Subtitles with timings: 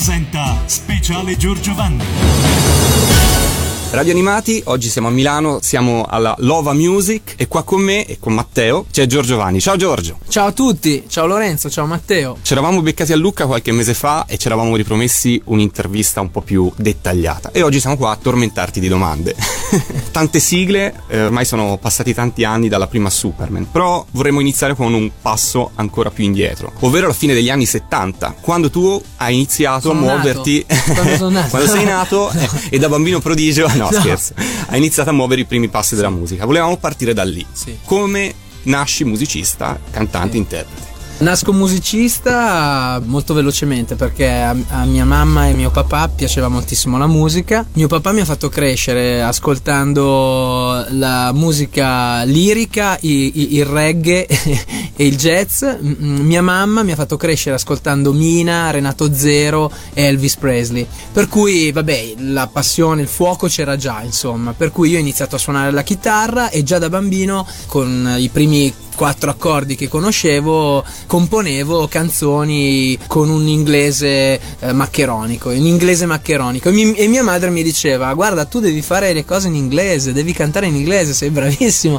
[0.00, 3.69] presenta Speciale Giorgio Vanni.
[3.92, 8.18] Radio Animati, oggi siamo a Milano, siamo alla Lova Music e qua con me e
[8.20, 9.60] con Matteo c'è Giorgio Vanni.
[9.60, 10.18] Ciao Giorgio!
[10.28, 12.36] Ciao a tutti, ciao Lorenzo, ciao Matteo.
[12.40, 16.40] Ci eravamo beccati a Lucca qualche mese fa e ci eravamo ripromessi un'intervista un po'
[16.40, 19.34] più dettagliata e oggi siamo qua a tormentarti di domande.
[20.12, 24.94] Tante sigle, eh, ormai sono passati tanti anni dalla prima Superman, però vorremmo iniziare con
[24.94, 29.88] un passo ancora più indietro, ovvero la fine degli anni 70, quando tu hai iniziato
[29.88, 30.64] Sono a muoverti...
[30.94, 34.00] Quando quando sei nato eh, e da bambino prodigio, no, No.
[34.00, 34.34] scherzo,
[34.68, 36.44] hai iniziato a muovere i primi passi della musica.
[36.44, 37.44] Volevamo partire da lì.
[37.84, 38.34] Come
[38.64, 40.89] nasci musicista, cantante, interprete?
[41.20, 47.06] Nasco musicista molto velocemente perché a, a mia mamma e mio papà piaceva moltissimo la
[47.06, 47.66] musica.
[47.74, 54.26] Mio papà mi ha fatto crescere ascoltando la musica lirica, i- i- il reggae
[54.96, 55.62] e il jazz.
[55.62, 60.86] M- Mia mamma mi ha fatto crescere ascoltando Mina, Renato Zero e Elvis Presley.
[61.12, 64.54] Per cui, vabbè, la passione, il fuoco c'era già, insomma.
[64.56, 68.30] Per cui io ho iniziato a suonare la chitarra e già da bambino con i
[68.30, 76.68] primi quattro accordi che conoscevo componevo canzoni con un inglese eh, maccheronico in inglese maccheronico.
[76.68, 80.12] E, mi- e mia madre mi diceva guarda tu devi fare le cose in inglese
[80.12, 81.98] devi cantare in inglese sei bravissimo.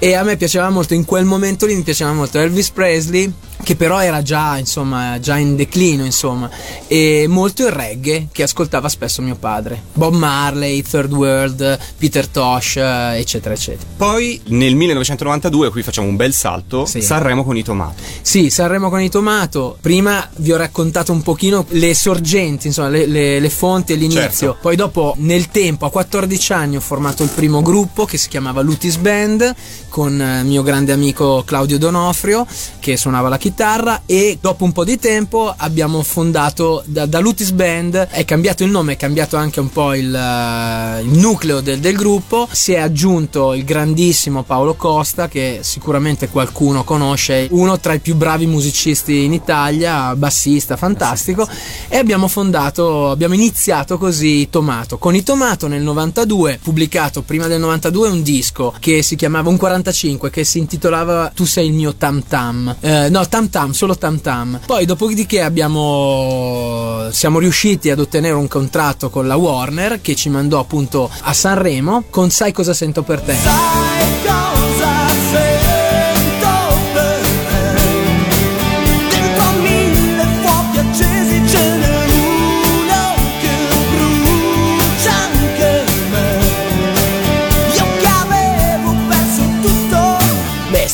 [0.00, 2.40] E a me piaceva molto in quel momento lì mi piaceva molto.
[2.40, 3.32] Elvis Presley
[3.62, 6.50] che però era già insomma già in declino insomma
[6.86, 12.76] e molto il reggae che ascoltava spesso mio padre Bob Marley Third World Peter Tosh
[12.76, 17.00] eh, eccetera eccetera Poi nel 1992, qui facciamo un bel salto, Sì.
[17.00, 17.94] Sanremo con i Tomato.
[18.20, 19.78] Sì, Sanremo con i Tomato.
[19.80, 24.20] Prima vi ho raccontato un pochino le sorgenti, insomma, le, le- le fonti e l'inizio.
[24.30, 24.56] Certo.
[24.60, 28.60] Poi dopo, nel tempo, a 14 anni, ho formato il primo gruppo che si chiamava
[28.62, 29.54] Lutis Band
[29.88, 32.46] con eh, mio grande amico Claudio Donofrio
[32.80, 37.50] che suonava la chitarra e dopo un po' di tempo abbiamo fondato da, da Lutis
[37.50, 41.78] Band, è cambiato il nome, è cambiato anche un po' il, eh, il nucleo del,
[41.78, 47.92] del gruppo, si è aggiunto il grandissimo Paolo Costa che sicuramente qualcuno conosce, uno tra
[47.92, 51.46] i più bravi musicisti in Italia, bassista fantastico
[51.88, 54.96] e abbiamo fondato, abbiamo iniziato così Tomato.
[54.96, 59.58] Con i Tomato nel 92, pubblicato prima del 92 un disco che si chiamava un
[59.58, 62.74] 45 che si intitolava Tu sei il mio Tam Tam.
[62.80, 64.60] Eh, no, Tam Tam, solo Tam Tam.
[64.64, 70.60] Poi dopodiché abbiamo siamo riusciti ad ottenere un contratto con la Warner che ci mandò
[70.60, 73.34] appunto a Sanremo con Sai cosa sento per te.
[73.34, 75.53] Sai cosa sento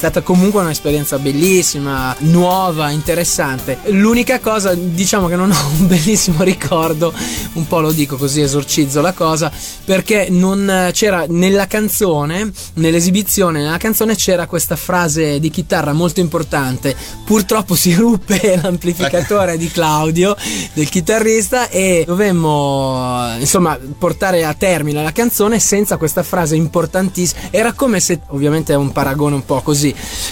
[0.01, 3.81] stata comunque un'esperienza bellissima, nuova, interessante.
[3.89, 7.13] L'unica cosa, diciamo che non ho un bellissimo ricordo,
[7.53, 9.53] un po' lo dico così esorcizzo la cosa,
[9.85, 16.97] perché non c'era nella canzone, nell'esibizione, nella canzone c'era questa frase di chitarra molto importante.
[17.27, 20.35] Purtroppo si ruppe l'amplificatore di Claudio,
[20.73, 27.49] del chitarrista, e dovemmo insomma portare a termine la canzone senza questa frase importantissima.
[27.51, 29.89] Era come se, ovviamente è un paragone un po' così,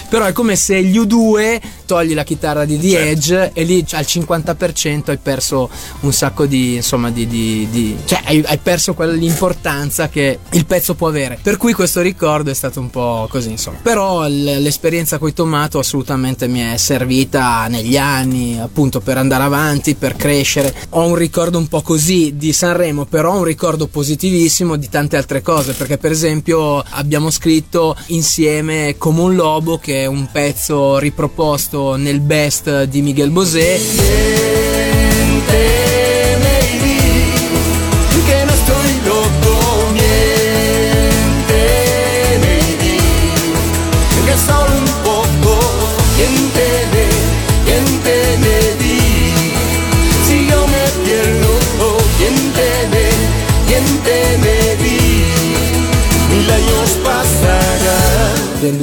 [0.09, 4.05] però è come se gli U2 togli la chitarra di The Edge e lì al
[4.07, 5.69] 50% hai perso
[6.01, 10.93] un sacco di, insomma, di, di- di- cioè hai, hai perso quell'importanza che il pezzo
[10.93, 11.39] può avere.
[11.41, 13.79] Per cui questo ricordo è stato un po' così, insomma.
[13.81, 20.15] Però l'esperienza coi Tomato assolutamente mi è servita negli anni, appunto, per andare avanti, per
[20.15, 20.73] crescere.
[20.89, 25.17] Ho un ricordo un po' così di Sanremo, però ho un ricordo positivissimo di tante
[25.17, 30.99] altre cose, perché per esempio abbiamo scritto insieme Come un lobo, che è un pezzo
[30.99, 33.79] riproposto nel best di Miguel Bosé.
[35.25, 35.98] Niente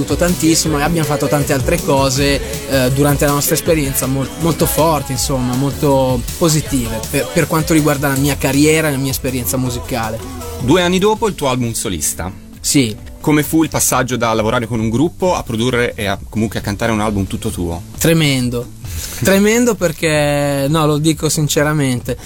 [0.06, 4.64] venduto tantissimo e abbiamo fatto tante altre cose eh, durante la nostra esperienza mol- molto
[4.64, 9.56] forti, insomma, molto positive per, per quanto riguarda la mia carriera e la mia esperienza
[9.56, 10.19] musicale.
[10.61, 12.32] Due anni dopo il tuo album solista.
[12.61, 16.61] Sì, Come fu il passaggio da lavorare con un gruppo a produrre e a, comunque
[16.61, 17.82] a cantare un album tutto tuo?
[17.99, 18.75] tremendo.
[19.20, 22.17] Tremendo perché, no, lo dico sinceramente.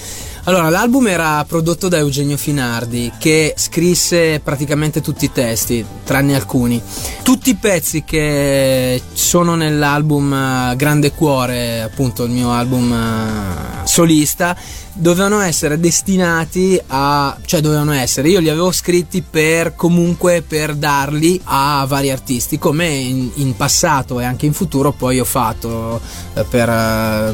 [0.45, 6.81] Allora, l'album era prodotto da Eugenio Finardi, che scrisse praticamente tutti i testi, tranne alcuni.
[7.21, 14.57] Tutti i pezzi che sono nell'album eh, Grande Cuore, appunto il mio album eh, solista,
[14.93, 21.39] dovevano essere destinati a cioè dovevano essere io li avevo scritti per comunque per darli
[21.45, 26.01] a vari artisti come in, in passato e anche in futuro poi ho fatto
[26.33, 27.33] eh, per eh,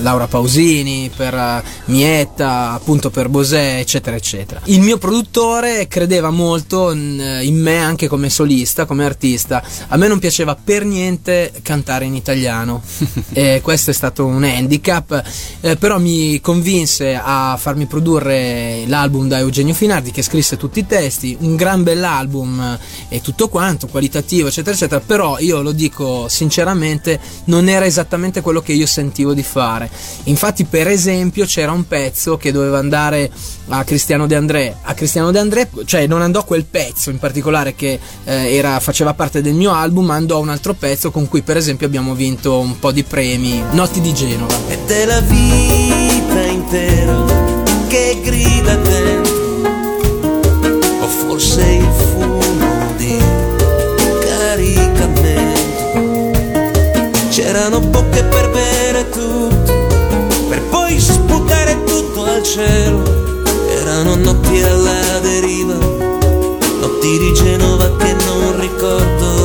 [0.00, 4.60] Laura Pausini per eh, Mietta appunto per Bosè eccetera eccetera.
[4.64, 9.62] Il mio produttore credeva molto in, in me anche come solista come artista.
[9.88, 12.82] A me non piaceva per niente cantare in italiano.
[13.36, 15.22] E questo è stato un handicap
[15.60, 16.85] eh, però mi convinse
[17.20, 22.78] a farmi produrre l'album da Eugenio Finardi che scrisse tutti i testi, un gran bell'album
[23.08, 28.60] e tutto quanto, qualitativo eccetera eccetera, però io lo dico sinceramente non era esattamente quello
[28.60, 29.90] che io sentivo di fare.
[30.24, 33.30] Infatti per esempio c'era un pezzo che doveva andare
[33.68, 37.74] a Cristiano De André, a Cristiano De André, cioè non andò quel pezzo in particolare
[37.74, 41.42] che eh, era, faceva parte del mio album, ma andò un altro pezzo con cui
[41.42, 44.54] per esempio abbiamo vinto un po' di premi, Notti di Genova.
[44.68, 46.05] Ed è la vita
[46.76, 47.24] intera
[47.88, 49.34] che grida dentro.
[51.00, 52.38] O forse il fumo
[52.96, 53.18] di
[54.26, 55.54] caricamento.
[57.30, 59.74] C'erano bocche per bere tutto
[60.48, 63.02] per poi sputare tutto al cielo.
[63.80, 65.74] Erano notti alla deriva
[66.80, 69.35] notti di Genova che non ricordo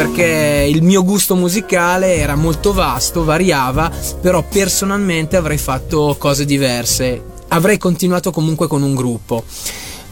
[0.00, 7.22] perché il mio gusto musicale era molto vasto, variava, però personalmente avrei fatto cose diverse.
[7.48, 9.44] Avrei continuato comunque con un gruppo.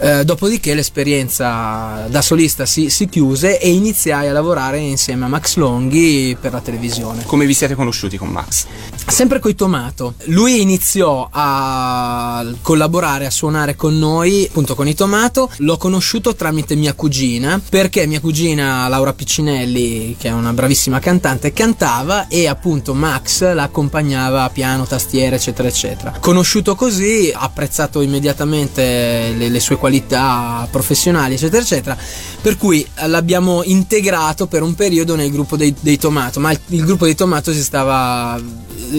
[0.01, 5.57] Eh, dopodiché l'esperienza da solista si, si, chiuse e iniziai a lavorare insieme a Max
[5.57, 7.25] Longhi per la televisione.
[7.25, 8.67] Come vi siete conosciuti con Max?
[9.07, 10.15] Sempre coi Tomato.
[10.27, 15.51] Lui iniziò a collaborare, a suonare con noi, appunto con i Tomato.
[15.59, 21.53] L'ho conosciuto tramite mia cugina, perché mia cugina Laura Piccinelli, che è una bravissima cantante,
[21.53, 26.15] cantava e appunto Max l'accompagnava a piano, tastiere, eccetera, eccetera.
[26.21, 31.97] Conosciuto così, apprezzato immediatamente le, le sue qualità qualità professionali, eccetera, eccetera.
[32.41, 36.85] Per cui l'abbiamo integrato per un periodo nel gruppo dei, dei Tomato, ma il, il,
[36.85, 38.41] gruppo dei Tomato si stava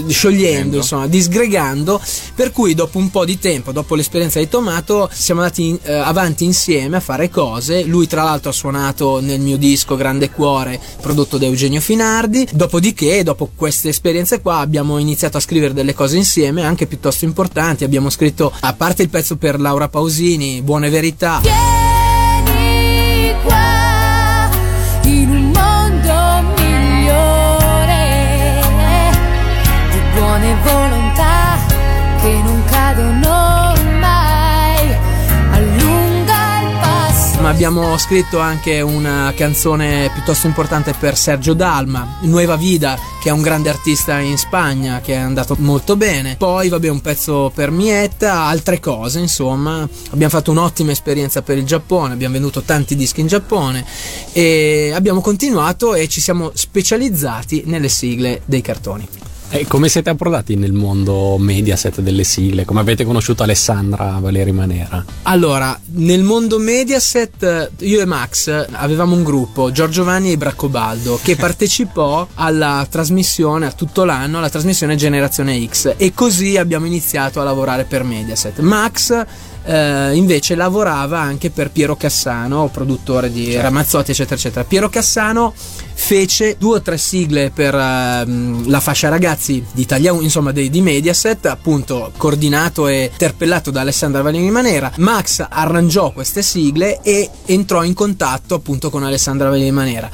[0.08, 2.02] sciogliendo, insomma, disgregando.
[2.36, 5.94] Per cui, dopo un po' di tempo, dopo l'esperienza dei Tomato, siamo andati in, eh,
[5.94, 7.84] avanti insieme a fare cose.
[7.84, 12.48] Lui, tra l'altro, ha suonato nel mio disco Grande Cuore, prodotto da Eugenio Finardi.
[12.52, 17.84] Dopodiché, dopo queste esperienze qua, abbiamo iniziato a scrivere delle cose insieme, anche piuttosto importanti.
[17.84, 21.40] Abbiamo scritto, a parte il pezzo per Laura Pausini, Buone Verità.
[21.42, 21.99] Vieni
[37.60, 43.42] abbiamo scritto anche una canzone piuttosto importante per Sergio Dalma, Nueva Vida, che è un
[43.42, 46.38] grande artista in Spagna, che è andato molto bene.
[46.38, 49.86] Poi, vabbè, un pezzo per Mietta, altre cose, insomma.
[50.12, 53.86] Abbiamo fatto un'ottima esperienza per il Giappone, abbiamo venduto tanti dischi in Giappone
[54.32, 59.29] e abbiamo continuato e ci siamo specializzati nelle sigle dei cartoni.
[59.52, 62.66] E come siete approdati nel mondo Mediaset delle sigle?
[62.66, 65.04] Come avete conosciuto Alessandra Valeri Manera?
[65.24, 71.34] Allora, nel mondo Mediaset, io e Max avevamo un gruppo, Giorgio Vanni e Braccobaldo, che
[71.36, 75.96] partecipò alla trasmissione, a tutto l'anno, alla trasmissione Generazione X.
[75.98, 78.60] E così abbiamo iniziato a lavorare per Mediaset.
[78.60, 79.26] Max
[79.70, 83.62] eh, invece lavorava anche per Piero Cassano, produttore di certo.
[83.62, 84.66] Ramazzotti, eccetera, eccetera.
[84.66, 85.54] Piero Cassano
[85.94, 90.72] fece due o tre sigle per ehm, la fascia ragazzi di Italia 1, insomma di,
[90.72, 94.92] di, Mediaset, appunto coordinato e interpellato da Alessandra Valini Manera.
[94.98, 100.10] Max arrangiò queste sigle e entrò in contatto appunto con Alessandra Valini Manera.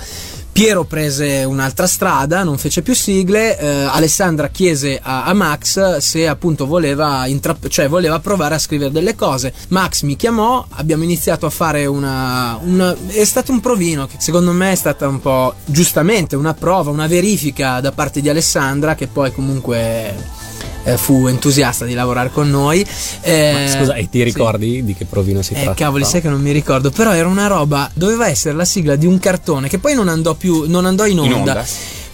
[0.56, 3.60] Piero prese un'altra strada, non fece più sigle.
[3.60, 8.90] Eh, Alessandra chiese a, a, Max se appunto voleva, intra- cioè voleva provare a scrivere
[8.90, 9.54] delle cose.
[9.68, 12.96] Max mi chiamò, abbiamo iniziato a fare una, una.
[13.06, 17.08] È stato un provino che secondo me è stata un po' giustamente una prova, una
[17.08, 20.16] verifica da parte di Alessandra che poi comunque
[20.84, 22.86] eh, fu entusiasta di lavorare con noi.
[23.22, 24.84] Eh, scusa, e ti ricordi sì.
[24.84, 25.74] di che provino si eh, tratta?
[25.76, 29.06] Cavoli, sai che non mi ricordo, però era una roba, doveva essere la sigla di
[29.06, 31.34] un cartone che poi non andò più, non andò in onda.
[31.34, 31.66] In onda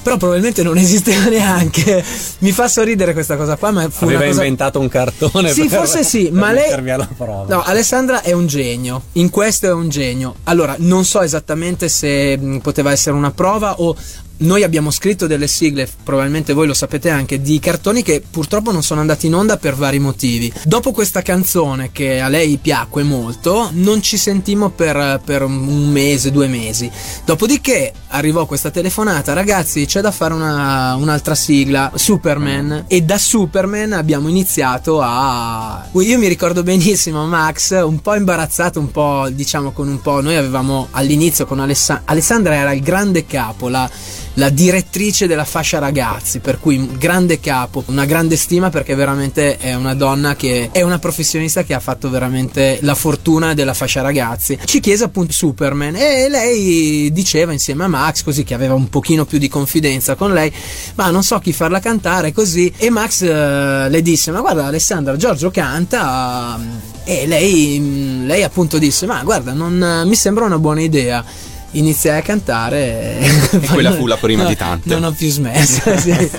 [0.01, 2.03] però probabilmente non esisteva neanche.
[2.39, 4.41] Mi fa sorridere questa cosa qua, ma fu Aveva cosa...
[4.41, 5.51] inventato un cartone.
[5.51, 7.45] Sì, per, forse sì, ma lei alla prova.
[7.47, 9.03] No, Alessandra è un genio.
[9.13, 10.35] In questo è un genio.
[10.45, 13.95] Allora, non so esattamente se poteva essere una prova o
[14.41, 18.83] noi abbiamo scritto delle sigle, probabilmente voi lo sapete anche, di cartoni che purtroppo non
[18.83, 20.51] sono andati in onda per vari motivi.
[20.63, 26.31] Dopo questa canzone che a lei piacque molto, non ci sentimmo per, per un mese,
[26.31, 26.89] due mesi.
[27.25, 33.93] Dopodiché arrivò questa telefonata, ragazzi, c'è da fare una- un'altra sigla, Superman, e da Superman
[33.93, 35.87] abbiamo iniziato a...
[35.93, 40.21] Io mi ricordo benissimo Max, un po' imbarazzato, un po' diciamo con un po'...
[40.21, 43.89] Noi avevamo all'inizio con Alessa- Alessandra era il grande capo, la,
[44.35, 49.57] la direttrice della fascia ragazzi, per cui un grande capo, una grande stima perché veramente
[49.57, 54.01] è una donna che è una professionista che ha fatto veramente la fortuna della fascia
[54.01, 54.57] ragazzi.
[54.63, 59.25] Ci chiese appunto Superman e lei diceva insieme a Max, così che aveva un pochino
[59.25, 60.51] più di confidenza con lei,
[60.95, 65.17] ma non so chi farla cantare così e Max eh, le disse "Ma guarda Alessandra,
[65.17, 66.57] Giorgio canta"
[67.03, 72.21] e lei, lei appunto disse "Ma guarda, non mi sembra una buona idea" iniziai a
[72.21, 74.89] cantare E quella fu la prima di tante.
[74.93, 76.29] non ho più smesso sì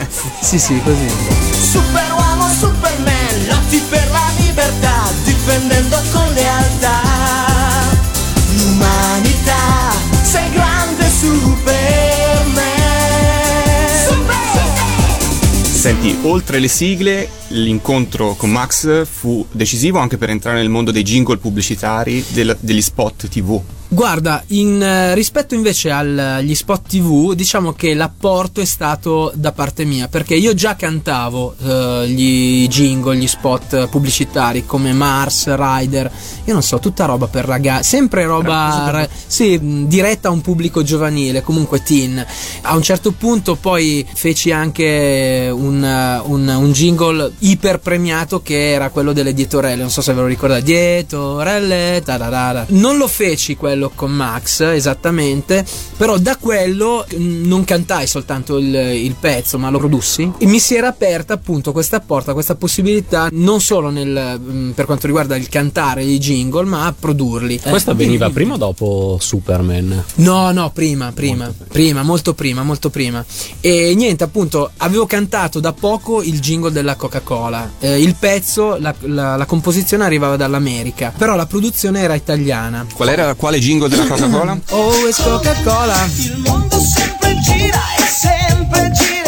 [0.40, 1.06] sì, sì così
[1.70, 7.00] Superuomo, Superman, lotti per la libertà, difendendo con lealtà
[8.56, 9.92] l'umanità.
[10.22, 12.60] Sei grande Superman.
[15.72, 21.02] Senti, oltre le sigle, l'incontro con Max fu decisivo anche per entrare nel mondo dei
[21.02, 23.60] jingle pubblicitari, del- degli spot TV.
[23.92, 29.84] Guarda, in, eh, rispetto invece agli spot TV, diciamo che l'apporto è stato da parte
[29.84, 36.10] mia, perché io già cantavo eh, gli jingle, gli spot pubblicitari come Mars, Rider,
[36.44, 40.82] io non so, tutta roba per ragazzi, sempre roba ra- sì, diretta a un pubblico
[40.82, 42.24] giovanile, comunque teen.
[42.62, 45.82] A un certo punto poi feci anche un,
[46.24, 50.26] un- un jingle iper premiato che era quello delle dietorelle, non so se ve lo
[50.28, 52.64] ricordate, dietorelle, tararara.
[52.70, 55.64] Non lo feci quello con Max esattamente,
[55.96, 60.58] però da quello mh, non cantai soltanto il, il pezzo, ma lo produssi e mi
[60.60, 65.36] si era aperta appunto questa porta, questa possibilità non solo nel, mh, per quanto riguarda
[65.36, 67.58] il cantare i jingle, ma a produrli.
[67.60, 70.04] Questo Eh, avveniva prima o dopo Superman?
[70.16, 71.72] No, no, prima, prima, Molto prima.
[71.72, 73.24] prima, molto prima, molto prima.
[73.60, 77.72] E niente, appunto, avevo cantato da poco il jingle della Coca-Cola.
[77.80, 82.86] Eh, il pezzo, la, la- la composizione arrivava dall'America, però la produzione era italiana.
[82.94, 84.58] Qual era quale jingle della Coca-Cola?
[84.70, 85.94] Always Coca-Cola.
[86.16, 89.21] Il mondo sempre gira e sempre girerà.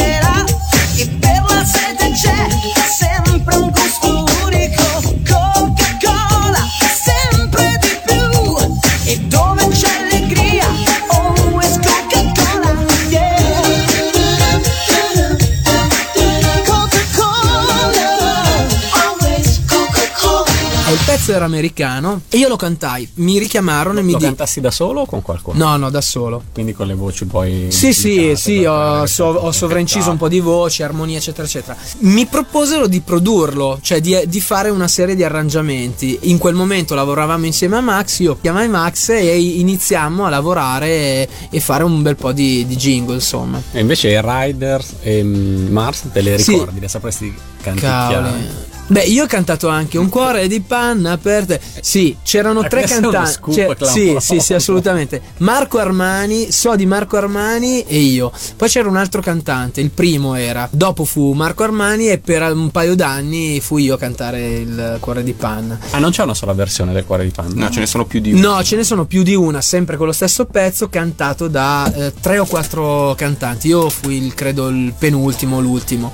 [21.24, 23.08] Pezzo era americano e io lo cantai.
[23.14, 25.56] Mi richiamarono e mi Lo di- cantassi da solo o con qualcuno?
[25.58, 26.42] No, no, da solo.
[26.52, 27.66] Quindi con le voci poi.
[27.70, 31.76] Sì, sì, sì, ho, so- ho le sovrainciso un po' di voci, armonia, eccetera, eccetera.
[32.00, 36.18] Mi proposero di produrlo, cioè di, di fare una serie di arrangiamenti.
[36.22, 41.28] In quel momento lavoravamo insieme a Max, io chiamai Max e iniziammo a lavorare e,
[41.50, 43.60] e fare un bel po' di, di jingle, insomma.
[43.72, 46.52] E invece Riders e mm, Mars te le Sì.
[46.52, 46.80] ricordi?
[46.80, 48.14] Le sapresti canticchiare?
[48.14, 48.72] Cavoli.
[48.86, 51.60] Beh, io ho cantato anche un cuore di panna per te.
[51.80, 53.52] Sì, c'erano Eh, tre cantanti.
[53.52, 55.22] Cioè, sì, sì, sì, assolutamente.
[55.38, 58.30] Marco Armani, so di Marco Armani e io.
[58.56, 60.68] Poi c'era un altro cantante, il primo era.
[60.70, 65.22] Dopo fu Marco Armani e per un paio d'anni fui io a cantare il cuore
[65.22, 65.78] di panna.
[65.90, 67.64] Ah, non c'è una sola versione del cuore di panna?
[67.64, 68.56] No, ce ne sono più di uno.
[68.56, 72.12] No, ce ne sono più di una, sempre con lo stesso pezzo, cantato da eh,
[72.20, 73.68] tre o quattro cantanti.
[73.68, 76.12] Io fui, il, credo, il penultimo, l'ultimo.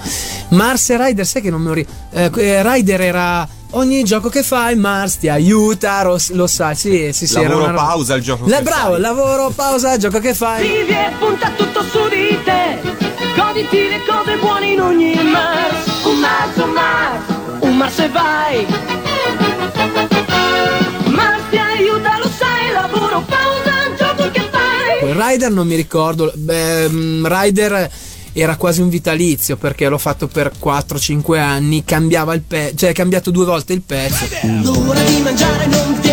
[0.51, 1.75] Mars Ryder, sai che non me lo
[2.63, 3.49] Ryder era.
[3.75, 6.75] Ogni gioco che fai, Mars ti aiuta, lo, lo sai.
[6.75, 7.39] Sì, sì, sì.
[7.39, 8.49] era Lavoro una- pausa il gioco.
[8.49, 9.01] La- che bravo, fai.
[9.01, 10.63] lavoro, pausa, gioco che fai.
[10.67, 12.81] Vivi e punta tutto su di te
[13.37, 17.25] Goditi le cose buone in ogni Mars Un Mars, un Mars,
[17.61, 18.67] un Mars e vai
[21.07, 26.33] Mars ti aiuta, lo sai, lavoro, pausa, gioco che fai Poi Ryder non mi ricordo.
[26.35, 27.91] Beh, mm, Ryder
[28.33, 31.85] era quasi un vitalizio perché l'ho fatto per 4-5 anni.
[31.85, 34.27] Cambiava il pezzo, cioè è cambiato due volte il pezzo.
[34.63, 36.10] L'ora di mangiare non viene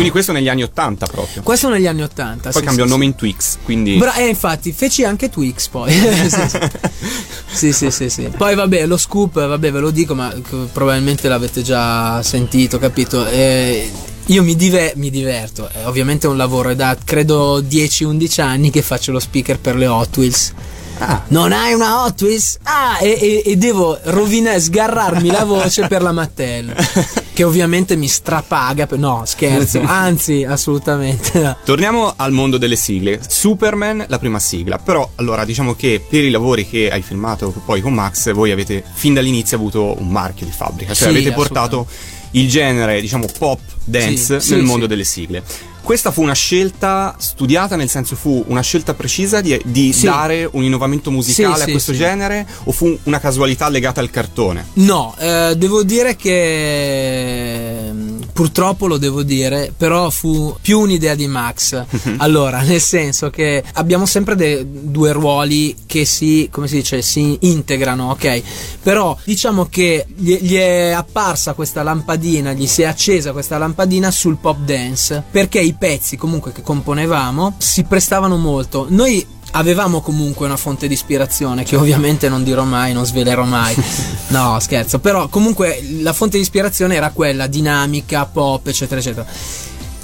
[0.00, 1.42] Quindi questo negli anni 80 proprio.
[1.42, 2.50] Questo negli anni 80.
[2.50, 3.10] Poi sì, cambiò sì, nome sì.
[3.10, 3.96] in Twix, quindi...
[3.98, 5.92] Bra- eh, infatti, feci anche Twix poi.
[7.52, 7.90] sì, sì.
[7.90, 8.30] sì, sì.
[8.34, 10.34] Poi vabbè, lo scoop, vabbè, ve lo dico, ma
[10.72, 13.26] probabilmente l'avete già sentito, capito?
[13.26, 13.90] Eh,
[14.26, 18.80] Io mi, dive- mi diverto, è ovviamente un lavoro, è da credo 10-11 anni che
[18.80, 20.52] faccio lo speaker per le Hot Wheels.
[21.02, 21.22] Ah.
[21.28, 22.58] Non hai una Hot Wheels?
[22.64, 26.74] Ah, e, e- e devo rovinare, sgarrarmi la voce per la Mattel.
[27.32, 28.86] Che ovviamente mi strapaga.
[28.86, 31.40] per- No, scherzo, anzi, assolutamente.
[31.40, 31.56] no.
[31.64, 33.18] Torniamo al mondo delle sigle.
[33.26, 34.76] Superman, la prima sigla.
[34.76, 38.84] Però, allora, diciamo che per i lavori che hai filmato poi con Max, voi avete
[38.92, 40.92] fin dall'inizio avuto un marchio di fabbrica.
[40.92, 41.86] Cioè, Sì, avete portato
[42.32, 45.42] il genere, diciamo, pop dance Sì, nel sì, mondo delle sigle.
[45.82, 50.04] Questa fu una scelta studiata, nel senso fu una scelta precisa di, di Sì.
[50.06, 54.10] dare un innovamento musicale Sì, a sì, questo genere o fu una casualità legata al
[54.10, 54.66] cartone?
[54.74, 57.92] No, eh, devo dire che
[58.32, 61.84] purtroppo lo devo dire, però fu più un'idea di Max.
[62.18, 67.36] allora, nel senso che abbiamo sempre de- due ruoli che si, come si dice, si
[67.40, 68.42] integrano, ok?
[68.82, 74.10] Però diciamo che gli, gli è apparsa questa lampadina, gli si è accesa questa lampadina
[74.10, 78.86] sul pop dance, perché i pezzi comunque che componevamo si prestavano molto.
[78.88, 83.74] Noi Avevamo comunque una fonte di ispirazione che ovviamente non dirò mai, non svelerò mai.
[84.30, 89.26] No, scherzo, però comunque la fonte di ispirazione era quella dinamica, pop, eccetera, eccetera.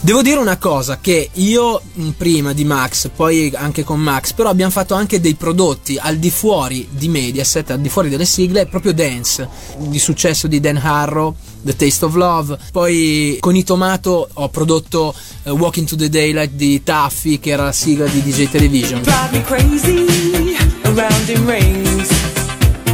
[0.00, 1.80] Devo dire una cosa che io
[2.16, 6.30] prima di Max, poi anche con Max, però abbiamo fatto anche dei prodotti al di
[6.30, 11.35] fuori di Mediaset, al di fuori delle sigle, proprio dance, di successo di Dan Harrow,
[11.66, 12.56] The Taste of Love.
[12.73, 17.64] Poi con i Tomato ho prodotto eh, Walk into the Daylight di Taffy, che era
[17.64, 19.02] la sigla di DJ Television.
[19.02, 22.08] drive me crazy around in rings,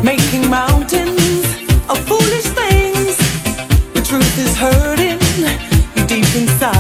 [0.03, 1.45] making mountains
[1.87, 3.17] of foolish things.
[3.93, 5.19] The truth is hurting
[6.07, 6.72] deep inside.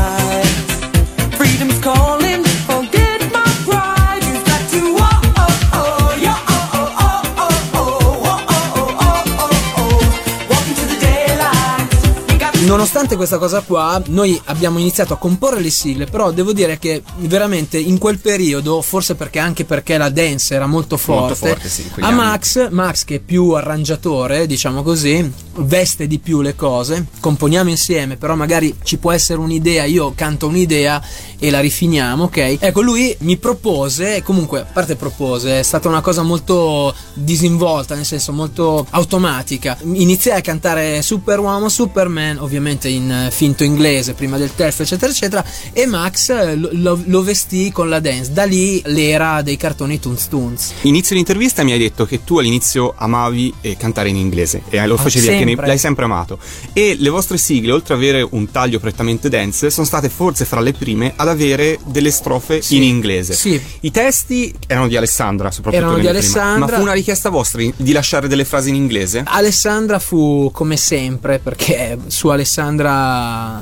[12.73, 17.03] Nonostante questa cosa qua, noi abbiamo iniziato a comporre le sigle, però devo dire che
[17.19, 21.69] veramente in quel periodo, forse perché anche perché la dance era molto forte, Molto forte,
[21.69, 22.17] sì, a anni.
[22.17, 28.17] Max, Max che è più arrangiatore, diciamo così, veste di più le cose, componiamo insieme,
[28.17, 31.01] però magari ci può essere un'idea, io canto un'idea
[31.39, 32.57] e la rifiniamo, ok?
[32.59, 38.07] Ecco, lui mi propose, comunque, a parte propose, è stata una cosa molto disinvolta, nel
[38.07, 39.77] senso molto automatica.
[39.83, 45.45] Iniziai a cantare Superuomo, Superman, ovviamente in eh, finto inglese, prima del testo, eccetera, eccetera,
[45.73, 48.33] e Max eh, lo, lo- vestì con la dance.
[48.33, 50.73] Da lì l'era dei cartoni Toons Toons.
[50.83, 54.95] Inizio l'intervista mi hai detto che tu all'inizio amavi eh, cantare in inglese e lo
[54.95, 55.67] Ah, facevi anche nei- sempre.
[55.67, 56.39] l'hai sempre amato.
[56.73, 60.61] E le vostre sigle, oltre ad avere un taglio prettamente dance, sono state forse fra
[60.61, 62.77] le prime ad avere delle strofe Sì.
[62.77, 63.35] in inglese.
[63.35, 63.61] Sì.
[63.81, 66.07] I testi erano di Alessandra, soprattutto Erano di.
[66.09, 66.67] Alessandra.
[66.67, 69.23] Ma fu una richiesta vostra di lasciare delle frasi in inglese?
[69.27, 72.41] Alessandra fu come sempre, perché su Alessandra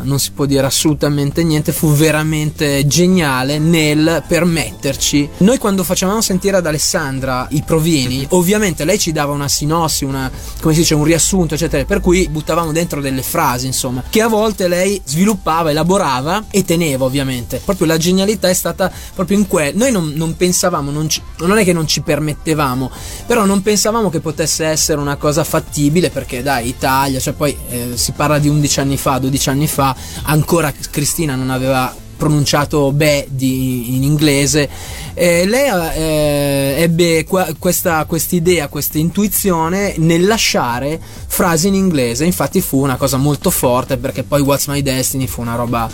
[0.03, 5.29] non si può dire assolutamente niente, fu veramente geniale nel permetterci.
[5.39, 10.31] Noi quando facevamo sentire ad Alessandra i provini, ovviamente lei ci dava una sinossi, una,
[10.61, 14.29] come si dice, un riassunto, eccetera, per cui buttavamo dentro delle frasi, insomma, che a
[14.29, 17.61] volte lei sviluppava, elaborava e teneva, ovviamente.
[17.65, 19.79] Proprio la genialità è stata proprio in quello.
[19.79, 22.91] Noi non, non pensavamo, non, ci- non è che non ci permettevamo,
[23.27, 27.91] però non pensavamo che potesse essere una cosa fattibile perché dai Italia cioè poi eh,
[27.95, 33.29] si parla di 11 anni fa 12 anni fa ancora Cristina non aveva pronunciato beh
[33.31, 34.69] di, in inglese
[35.15, 38.07] Eh, lei eh, ebbe qua- questa
[38.37, 44.23] idea questa intuizione nel lasciare frasi in inglese infatti fu una cosa molto forte perché
[44.23, 45.91] poi What's My Destiny fu una roba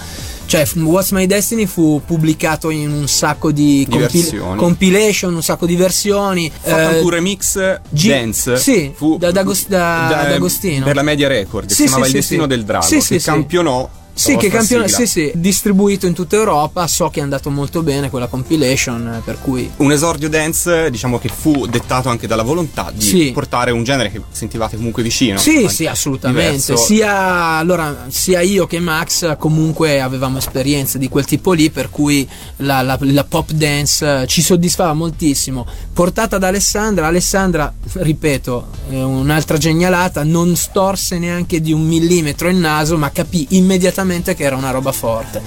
[0.46, 4.56] cioè What's My Destiny fu pubblicato in un sacco di, versioni.
[4.58, 9.42] compilation un sacco di versioni Fatto eh, un remix G- dance sì, fu- da- da
[9.42, 10.84] da- da Agostino.
[10.84, 12.48] per la Media Record Sì, si chiamava sì, Il sì, destino sì.
[12.48, 13.24] del drago Sì, che sì, sì.
[13.24, 14.88] campionò Sì, che sigla.
[14.88, 16.86] sì, sì, distribuito in tutta Europa.
[16.86, 21.28] So che è andato molto bene quella compilation, per cui un esordio dance diciamo che
[21.28, 23.30] fu dettato anche dalla volontà di Sì.
[23.34, 26.76] portare un genere che sentivate comunque vicino Sì, sì, assolutamente.
[26.78, 27.14] Sia,
[27.58, 32.26] allora, sia io che Max comunque avevamo esperienze di quel tipo lì, per cui
[32.56, 35.66] la, la- la pop dance eh, ci soddisfava moltissimo.
[35.92, 42.96] Portata da Alessandra, Alessandra, ripeto, un'altra genialata, non storse neanche di un millimetro il naso,
[42.96, 45.42] ma capì immediatamente che era una roba forte.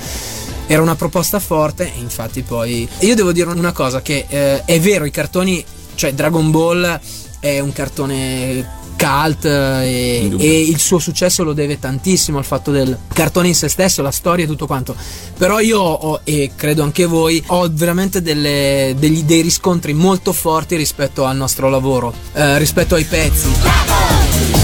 [0.67, 2.87] Era una proposta forte infatti poi...
[2.99, 5.63] Io devo dire una cosa, che eh, è vero, i cartoni,
[5.95, 6.99] cioè Dragon Ball
[7.39, 12.69] è un cartone cult eh, e, e il suo successo lo deve tantissimo al fatto
[12.69, 14.95] del cartone in se stesso, la storia e tutto quanto.
[15.37, 20.75] Però io ho, e credo anche voi, ho veramente delle- degli- dei riscontri molto forti
[20.75, 23.47] rispetto al nostro lavoro, eh, rispetto ai pezzi.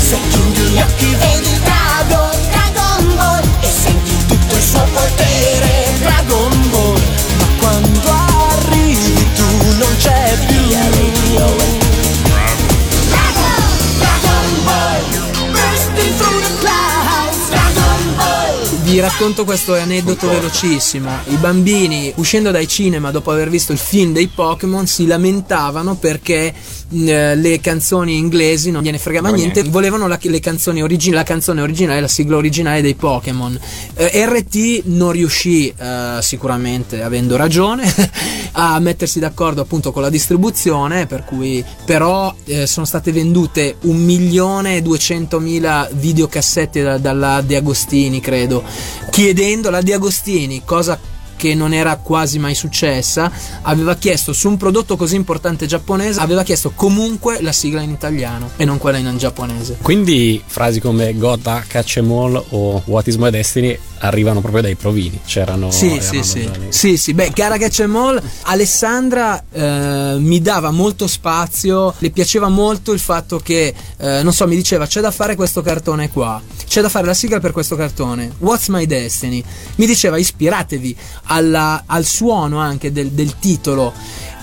[0.02, 1.60] Se chiudi gli occhi vedi
[4.66, 7.00] suo potere Dragon Ball.
[7.38, 8.12] Ma quando
[8.50, 10.56] arrivi tu non c'è più
[18.96, 21.10] Vi racconto questo aneddoto velocissimo.
[21.28, 26.54] I bambini, uscendo dai cinema dopo aver visto il film dei Pokémon, si lamentavano perché
[27.08, 29.72] eh, le canzoni inglesi non gliene fregava No, niente, niente.
[29.72, 33.58] volevano la, le canzoni origi- la canzone originale, la sigla originale dei Pokémon.
[33.96, 37.84] Eh, RT non riuscì, eh, sicuramente avendo ragione,
[38.54, 43.98] a mettersi d'accordo appunto con la distribuzione, per cui però eh, sono state vendute un
[43.98, 48.64] milione e duecentomila videocassette da- dalla De Agostini, credo,
[49.12, 51.00] chiedendo la De Agostini cosa
[51.36, 56.44] che non era quasi mai successa, aveva chiesto su un prodotto così importante giapponese, aveva
[56.44, 59.78] chiesto comunque la sigla in italiano e non quella in giapponese.
[59.82, 64.76] Quindi frasi come Gotta, Catch 'em All o What is my destiny arrivano proprio dai
[64.76, 65.20] provini.
[65.26, 65.72] C'erano.
[65.72, 66.50] Sì, sì, sì.
[66.70, 67.14] Sì, sì.
[67.14, 73.00] Beh, Gara Catch 'em All, Alessandra eh, mi dava molto spazio, le piaceva molto il
[73.00, 76.90] fatto che, eh, non so, mi diceva c'è da fare questo cartone qua, c'è da
[76.90, 79.44] fare la sigla per questo cartone, What's My Destiny?
[79.76, 83.94] Mi diceva ispiratevi alla- al suono anche del, del titolo.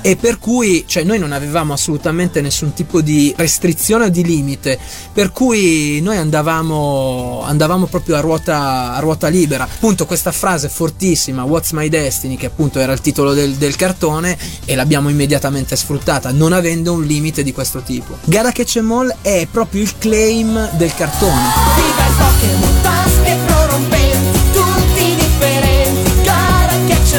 [0.02, 4.78] E per cui, cioè, noi non avevamo assolutamente nessun tipo di restrizione o di limite,
[5.12, 9.64] per cui noi andavamo, andavamo proprio a ruota, a ruota libera.
[9.64, 14.36] Appunto, questa frase fortissima, What's My Destiny, che appunto era il titolo del, del cartone,
[14.64, 18.18] e l'abbiamo immediatamente sfruttata, non avendo un limite di questo tipo.
[18.24, 21.42] Gara Catch 'em All è proprio il claim del cartone.
[21.76, 27.14] Viva il Pokémon, basche prorompenti, tutti differenti, gara catch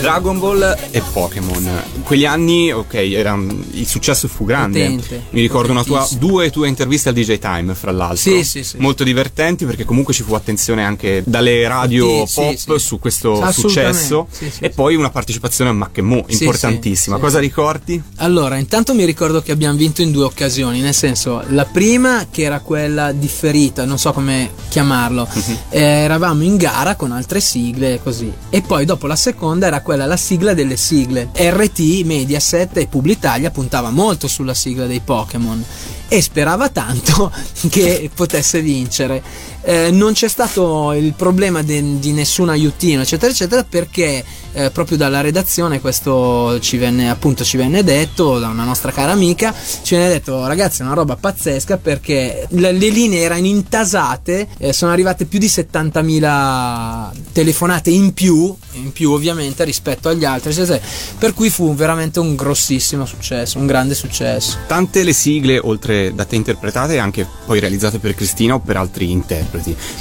[0.00, 1.99] Dragon Ball e Pokémon.
[2.10, 3.38] Quegli anni, ok, era,
[3.70, 4.80] il successo fu grande.
[4.80, 8.16] Potente, Mi ricordo una tua, due tue interviste al DJ Time, fra l'altro.
[8.16, 8.78] Sì, sì, sì.
[8.78, 12.78] Molto divertenti perché comunque ci fu attenzione anche dalle radio Sì, pop sì, sì.
[12.80, 14.26] su questo successo.
[14.28, 14.74] Sì, sì, e sì.
[14.74, 17.14] poi una partecipazione a Mackemo, Sì, importantissima.
[17.14, 17.26] sì, sì.
[17.28, 18.02] Cosa ricordi?
[18.16, 22.42] Allora, intanto mi ricordo che abbiamo vinto in due occasioni, nel senso, la prima che
[22.42, 25.28] era quella differita, non so come chiamarlo,
[25.68, 29.80] eh, eravamo in gara con altre sigle e così, e poi dopo la seconda era
[29.80, 31.28] quella la sigla delle sigle.
[31.32, 35.64] RT, Mediaset e Publitalia puntava molto sulla sigla dei Pokémon
[36.08, 37.32] e sperava tanto
[37.70, 39.22] che potesse vincere.
[39.62, 44.96] Eh, non c'è stato il problema de- di nessun aiutino, eccetera, eccetera, perché eh, proprio
[44.96, 49.94] dalla redazione questo ci venne appunto ci venne detto da una nostra cara amica, ci
[49.94, 54.92] venne detto ragazzi è una roba pazzesca perché le, le linee erano intasate, eh, sono
[54.92, 60.80] arrivate più di 70.000 telefonate in più, in più ovviamente rispetto agli altri, eccetera,
[61.18, 64.58] per cui fu veramente un grossissimo successo, un grande successo.
[64.66, 69.10] Tante le sigle, oltre da te interpretate, anche poi realizzate per Cristina o per altri
[69.10, 69.49] interpreti.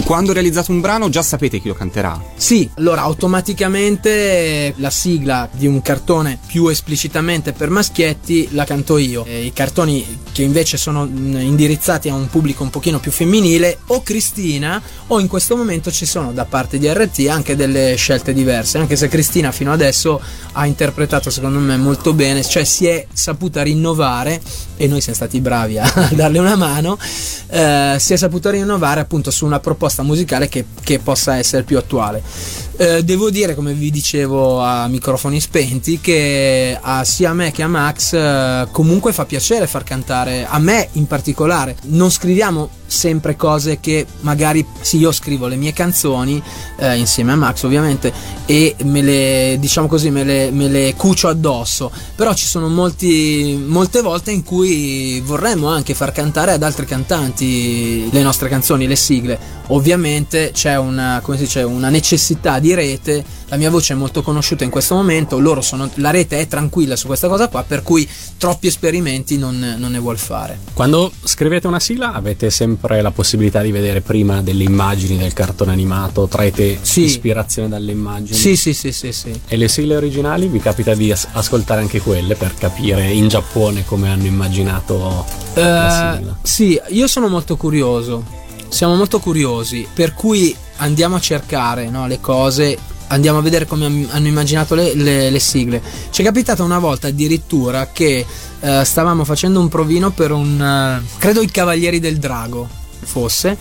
[0.04, 2.22] Quando realizzate un brano, già sapete chi lo canterà.
[2.36, 9.26] Sì, allora automaticamente la sigla di un cartone più esplicitamente per maschietti la canto io.
[9.26, 13.80] E I cartoni che invece sono mh, indirizzati a un pubblico un pochino più femminile
[13.88, 18.34] o Cristina o in questo momento ci sono da parte di RT anche delle scelte
[18.34, 20.22] diverse, anche se Cristina fino adesso
[20.54, 24.42] ha interpretato secondo me molto bene, cioè si è saputa rinnovare
[24.82, 26.98] e noi siamo stati bravi a darle una mano,
[27.50, 31.78] eh, si è saputa rinnovare appunto su una proposta musicale che, che possa essere più
[31.78, 32.24] attuale.
[32.82, 37.62] Eh, devo dire, come vi dicevo a microfoni spenti, che a, sia a me che
[37.62, 41.76] a Max eh, comunque fa piacere far cantare, a me in particolare.
[41.88, 46.42] Non scriviamo sempre cose che magari, sì, io scrivo le mie canzoni
[46.78, 48.12] eh, insieme a Max ovviamente
[48.46, 53.62] e me le, diciamo così, me le, me le cucio addosso, però ci sono molti,
[53.64, 58.96] molte volte in cui vorremmo anche far cantare ad altri cantanti le nostre canzoni, le
[58.96, 59.58] sigle.
[59.72, 64.70] Ovviamente c'è una, dice, una necessità di rete, la mia voce è molto conosciuta in
[64.70, 68.68] questo momento, loro sono, la rete è tranquilla su questa cosa qua, per cui troppi
[68.68, 70.60] esperimenti non, non ne vuol fare.
[70.74, 75.72] Quando scrivete una sigla avete sempre la possibilità di vedere prima delle immagini del cartone
[75.72, 77.04] animato, traete Sì.
[77.04, 78.38] ispirazione dalle immagini.
[78.38, 79.40] Sì, sì, sì, sì, sì.
[79.48, 83.86] E le sigle originali vi capita di as- ascoltare anche quelle per capire in Giappone
[83.86, 86.38] come hanno immaginato la Eh, sigla.
[86.42, 88.38] sì, io sono molto curioso.
[88.70, 92.78] Siamo molto curiosi, per cui andiamo a cercare no, le cose,
[93.08, 95.82] andiamo a vedere come hanno immaginato le, le- le sigle.
[96.10, 98.26] Ci è capitato una volta addirittura che
[98.60, 102.68] eh, stavamo facendo un provino per un, eh, credo i Cavalieri del Drago
[103.02, 103.58] fosse,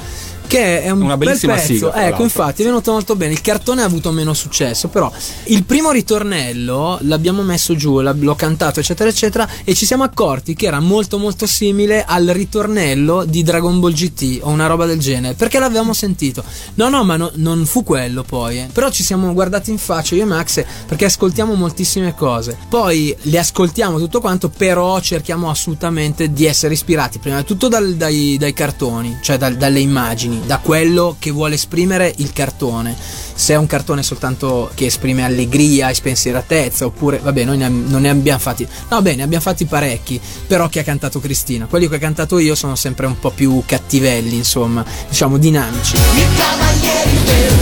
[0.48, 1.66] che è un Una bel bellissima pezzo.
[1.66, 2.22] sigla, ecco, l'altro.
[2.24, 3.32] infatti è venuto molto bene.
[3.34, 5.12] Il cartone ha avuto meno successo, però
[5.44, 10.66] il primo ritornello l'abbiamo messo giù, l'ho cantato, eccetera, eccetera, e ci siamo accorti che
[10.66, 15.34] era molto, molto simile al ritornello di Dragon Ball GT o una roba del genere,
[15.34, 16.42] perché l'avevamo sentito.
[16.74, 18.58] No, no, ma no- non fu quello poi.
[18.58, 18.68] eh.
[18.72, 22.56] Però ci siamo guardati in faccia io e Max perché ascoltiamo moltissime cose.
[22.68, 27.94] Poi le ascoltiamo tutto quanto, però cerchiamo assolutamente di essere ispirati prima di tutto dal-
[27.94, 32.96] dai, dai cartoni, cioè dal- dalle immagini, da quello che vuole esprimere il cartone.
[33.34, 38.02] Se è un cartone soltanto che esprime allegria e spensieratezza, oppure, vabbè, noi ne non
[38.02, 41.66] ne abbiamo fatti, no, beh, ne abbiamo fatti parecchi, però che ha cantato Cristina.
[41.66, 45.96] Quelli che ho cantato io sono sempre un po' più cattivelli, insomma, diciamo dinamici.
[45.96, 47.56] I cavalieri del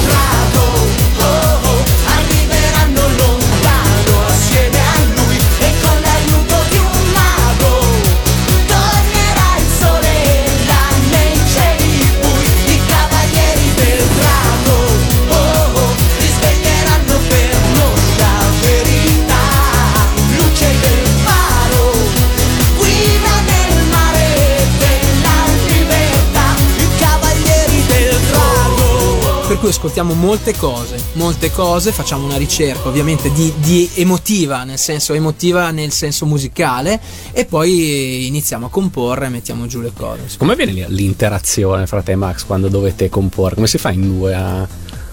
[29.66, 35.12] cui ascoltiamo molte cose, molte cose, facciamo una ricerca ovviamente di, di emotiva, nel senso
[35.12, 37.00] emotiva nel senso musicale,
[37.32, 40.36] e poi iniziamo a comporre e mettiamo giù le cose.
[40.38, 43.56] Come viene l'interazione fra te e Max quando dovete comporre?
[43.56, 44.68] Come si fa in due a...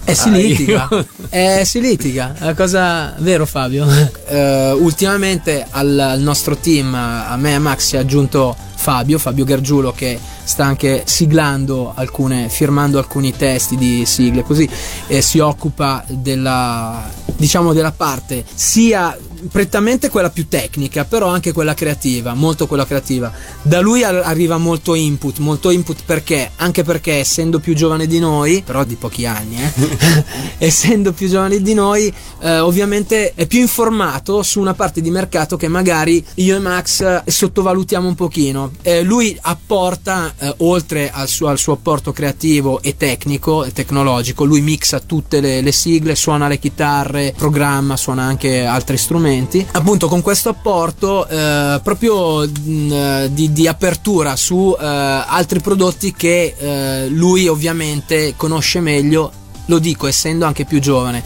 [0.05, 0.89] Eh, si Ah, litiga,
[1.29, 3.87] eh, si litiga, è una cosa vero Fabio.
[4.27, 9.17] Eh, ultimamente al, al nostro team, a me e a Max si è aggiunto Fabio,
[9.17, 14.69] Fabio Gargiulo che sta anche siglando alcune, firmando alcuni testi di sigle così
[15.07, 19.17] e si occupa della, diciamo della parte sia
[19.51, 23.31] prettamente quella più tecnica, però anche quella creativa, molto quella creativa.
[23.61, 26.51] Da lui ar- arriva molto input, molto input perché?
[26.57, 30.23] Anche perché essendo più giovane di noi, però di pochi anni, eh,
[30.57, 35.57] essendo più giovane di noi, eh, ovviamente è più informato su una parte di mercato
[35.57, 38.71] che magari io e Max eh, sottovalutiamo un pochino.
[38.81, 44.43] Eh, lui apporta, eh, oltre al suo, al suo apporto creativo e tecnico e tecnologico,
[44.43, 49.32] lui mixa tutte le, le sigle, suona le chitarre, programma, suona anche altri strumenti.
[49.71, 56.13] Appunto, con questo apporto eh, proprio mh, eh, di, di apertura su eh, altri prodotti
[56.13, 61.23] che eh, lui ovviamente conosce meglio lo dico essendo anche più giovane.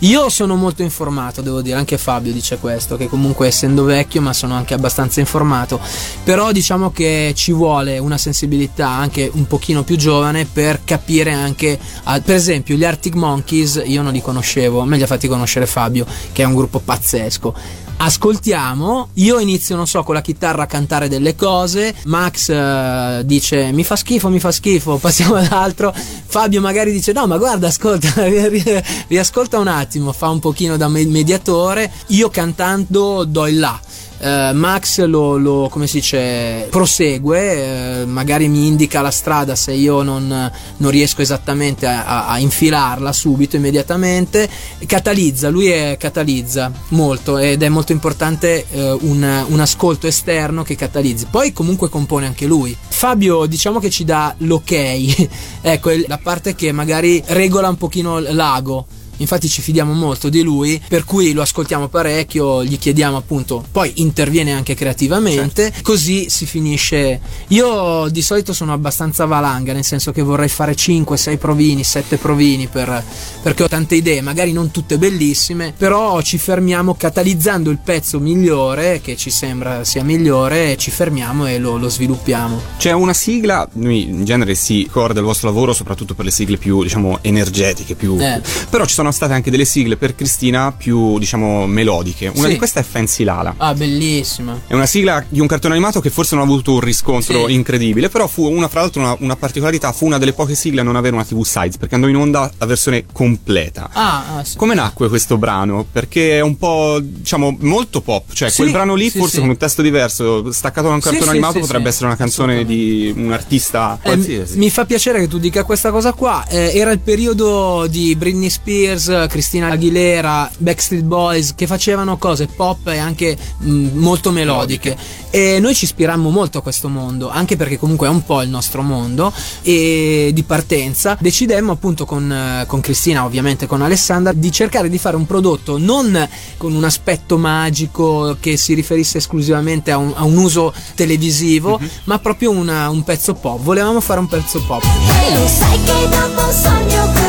[0.00, 4.32] Io sono molto informato, devo dire, anche Fabio dice questo, che comunque essendo vecchio ma
[4.32, 5.80] sono anche abbastanza informato,
[6.24, 11.78] però diciamo che ci vuole una sensibilità anche un pochino più giovane per capire anche,
[12.24, 16.06] per esempio gli Arctic Monkeys io non li conoscevo, me li ha fatti conoscere Fabio,
[16.32, 17.88] che è un gruppo pazzesco.
[18.02, 23.72] Ascoltiamo, io inizio, non so, con la chitarra a cantare delle cose, Max eh, dice
[23.72, 27.66] mi fa schifo, mi fa schifo, passiamo ad altro, Fabio magari dice no ma guarda
[27.66, 33.46] ascolta, ri- ri- riascolta un attimo, fa un pochino da me- mediatore, io cantando do
[33.46, 33.78] il là.
[34.22, 39.72] Eh, Max lo, lo- come si dice prosegue, eh, magari mi indica la strada se
[39.72, 44.48] io non, non riesco esattamente a, a- infilarla subito, immediatamente.
[44.84, 50.74] Catalizza, lui è catalizza molto ed è molto importante eh, un, un ascolto esterno che
[50.76, 51.26] catalizzi.
[51.30, 52.76] Poi comunque compone anche lui.
[52.88, 54.72] Fabio diciamo che ci dà l'ok,
[55.62, 58.86] ecco la parte che magari regola un pochino l'ago.
[59.20, 63.92] Infatti ci fidiamo molto di lui, per cui lo ascoltiamo parecchio, gli chiediamo appunto, poi
[63.96, 67.20] interviene anche creativamente, così si finisce.
[67.48, 72.16] Io di solito sono abbastanza valanga, nel senso che vorrei fare 5, 6 provini, 7
[72.16, 73.02] provini per-
[73.42, 79.00] perché ho tante idee, magari non tutte bellissime, però ci fermiamo catalizzando il pezzo migliore,
[79.02, 82.60] che ci sembra sia migliore, ci fermiamo e lo, lo sviluppiamo.
[82.78, 86.56] C'è una sigla, noi in genere si ricorda il vostro lavoro soprattutto per le sigle
[86.56, 88.16] più, diciamo, energetiche, più...
[88.18, 88.40] Eh.
[88.70, 92.28] Però ci sono state anche delle sigle per Cristina più, diciamo, melodiche.
[92.28, 92.52] Una Sì.
[92.52, 93.54] di queste è Fancy Lala.
[93.56, 94.60] Ah, bellissima.
[94.66, 97.54] È una sigla di un cartone animato che forse non ha avuto un riscontro Sì.
[97.54, 100.84] incredibile, però fu una, fra l'altro, una, una particolarità, fu una delle poche sigle a
[100.84, 103.90] non avere una TV Sides, perché andò in onda la versione completa.
[103.92, 104.56] Ah, ah, sì.
[104.56, 105.86] Come nacque questo brano?
[105.90, 108.32] Perché è un po', diciamo, molto pop.
[108.32, 111.88] Cioè, quel brano lì, forse con un testo diverso, staccato da un cartone animato, potrebbe
[111.88, 114.58] essere una canzone di un artista Eh, qualsiasi.
[114.58, 116.46] mi fa piacere che tu dica questa cosa qua.
[116.48, 122.46] Eh, era il periodo di Britney Spears, Spears, Cristina Aguilera, Backstreet Boys che facevano cose
[122.46, 124.96] pop e anche mh, molto melodiche.
[125.30, 128.48] E noi ci ispirammo molto a questo mondo, anche perché comunque è un po' il
[128.50, 129.32] nostro mondo
[129.62, 135.16] e di partenza decidemmo appunto con, con Cristina, ovviamente con Alessandra, di cercare di fare
[135.16, 140.36] un prodotto non con un aspetto magico che si riferisse esclusivamente a un, a un
[140.36, 143.60] uso televisivo, ma proprio una- un pezzo pop.
[143.60, 144.82] Volevamo fare un pezzo pop.
[144.84, 147.19] E lo sai che dopo un sogno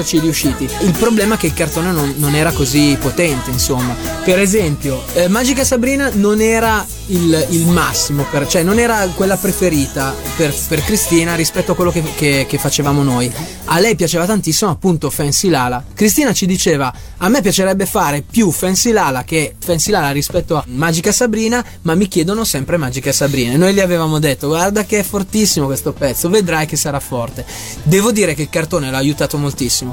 [0.00, 0.68] esserci riusciti.
[0.82, 3.94] Il problema è che il cartone non, non era così potente, insomma.
[4.24, 9.36] Per esempio, eh, Magica Sabrina non era il, il massimo, per- cioè non era quella
[9.36, 13.30] preferita per, per Cristina rispetto a quello che, che- che facevamo noi.
[13.70, 15.82] A lei piaceva tantissimo appunto Fancy Lala.
[15.94, 20.64] Cristina ci diceva, a me piacerebbe fare più Fancy Lala che Fancy Lala rispetto a
[20.68, 23.52] Magica Sabrina, ma mi chiedono sempre Magica Sabrina.
[23.52, 27.44] E noi gli avevamo detto, guarda che è fortissimo questo pezzo, vedrai che sarà forte.
[27.82, 29.87] Devo dire che il cartone l'ha aiutato moltissimo.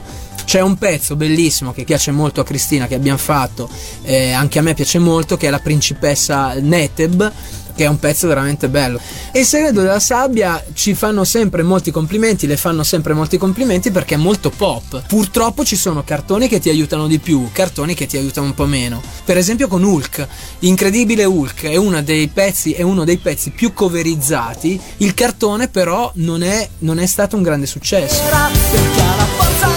[0.46, 3.68] C'è un pezzo bellissimo che piace molto a Cristina che abbiamo fatto,
[4.04, 7.34] eh, anche a me piace molto, che è la principessa Neteb,
[7.76, 9.00] che è un pezzo veramente bello.
[9.32, 13.92] E il segreto della sabbia ci fanno sempre molti complimenti, le fanno sempre molti complimenti
[13.92, 15.04] perché è molto pop.
[15.08, 18.66] Purtroppo ci sono cartoni che ti aiutano di più, cartoni che ti aiutano un po'
[18.66, 19.02] meno.
[19.26, 20.28] Per esempio con Hulk,
[20.60, 26.12] Incredibile Hulk è uno dei pezzi, è uno dei pezzi più coverizzati, il cartone però
[26.16, 28.22] non è, non è stato un grande successo.
[28.24, 29.75] perché ha la forza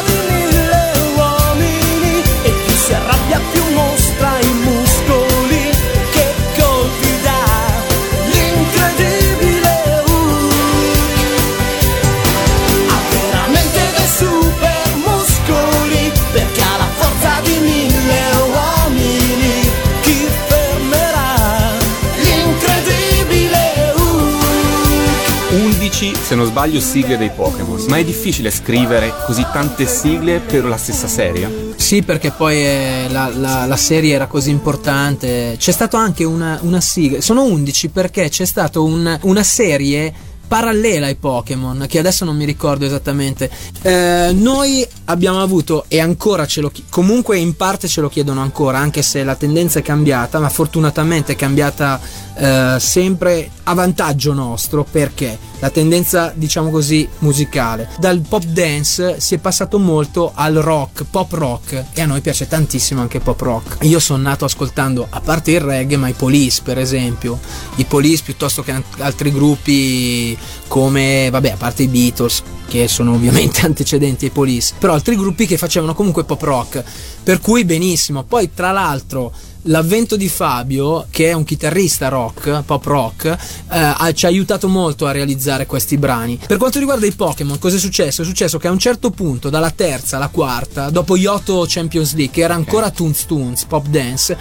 [26.29, 27.83] se non sbaglio, sigle dei Pokémon.
[27.89, 31.73] Ma è difficile scrivere così tante sigle per la stessa serie?
[31.77, 35.55] Sì, perché poi eh, la, la- la serie era così importante.
[35.59, 37.23] C'è stato anche una, una sigla.
[37.23, 40.13] Sono 11 perché c'è stata un- una serie
[40.49, 43.51] parallela ai Pokémon, che adesso non mi ricordo esattamente.
[43.83, 48.41] Eh, noi abbiamo avuto, e ancora ce lo chi- comunque in parte ce lo chiedono
[48.41, 52.01] ancora, anche se la tendenza è cambiata, ma fortunatamente è cambiata
[52.35, 57.89] eh, sempre a vantaggio nostro, perché la tendenza, diciamo così, musicale.
[57.99, 62.47] Dal pop dance si è passato molto al rock, pop rock, e a noi piace
[62.47, 63.85] tantissimo anche pop rock.
[63.85, 67.39] Io sono nato ascoltando, a parte il reggae, ma i Police, per esempio.
[67.77, 70.37] I Police piuttosto che altri gruppi
[70.69, 75.47] come, vabbè, a parte i Beatles, che sono ovviamente antecedenti ai Police, però altri gruppi
[75.47, 76.85] che facevano comunque pop rock.
[77.23, 78.23] Per cui benissimo.
[78.23, 79.33] Poi, tra l'altro,
[79.69, 85.07] l'avvento di Fabio, che è un chitarrista rock, pop rock, eh, ci ha aiutato molto
[85.07, 86.39] a realizzare questi brani.
[86.47, 88.23] Per quanto riguarda i Pokémon, cosa è successo?
[88.23, 92.35] È successo che a un certo punto, dalla terza alla quarta, dopo Yoto Champions League,
[92.35, 94.37] che era ancora Toons Toons, pop dance,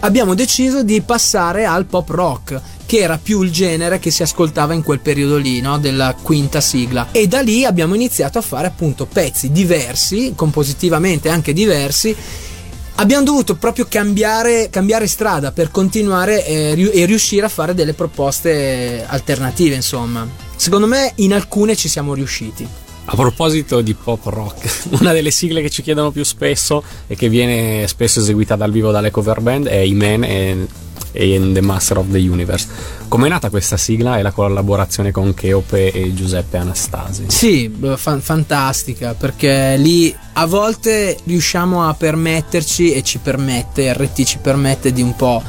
[0.00, 4.72] abbiamo deciso di passare al pop rock che era più il genere che si ascoltava
[4.72, 5.78] in quel periodo lì, no?
[5.78, 7.08] della quinta sigla.
[7.12, 12.16] E da lì abbiamo iniziato a fare appunto pezzi diversi, compositivamente anche diversi.
[13.00, 19.04] Abbiamo dovuto proprio cambiare, cambiare strada per continuare eh, e riuscire a fare delle proposte
[19.06, 20.26] alternative, insomma.
[20.56, 22.66] Secondo me in alcune ci siamo riusciti.
[23.04, 27.28] A proposito di pop rock, una delle sigle che ci chiedono più spesso e che
[27.28, 30.66] viene spesso eseguita dal vivo dalle cover band è I-Man e,
[31.18, 32.68] e in The Master of the Universe.
[33.08, 37.24] Com'è nata questa sigla e la collaborazione con Cheope e Giuseppe Anastasi?
[37.26, 44.38] Sì, fan- fantastica, perché lì a volte riusciamo a permetterci e ci permette, RT ci
[44.38, 45.42] permette di un po'.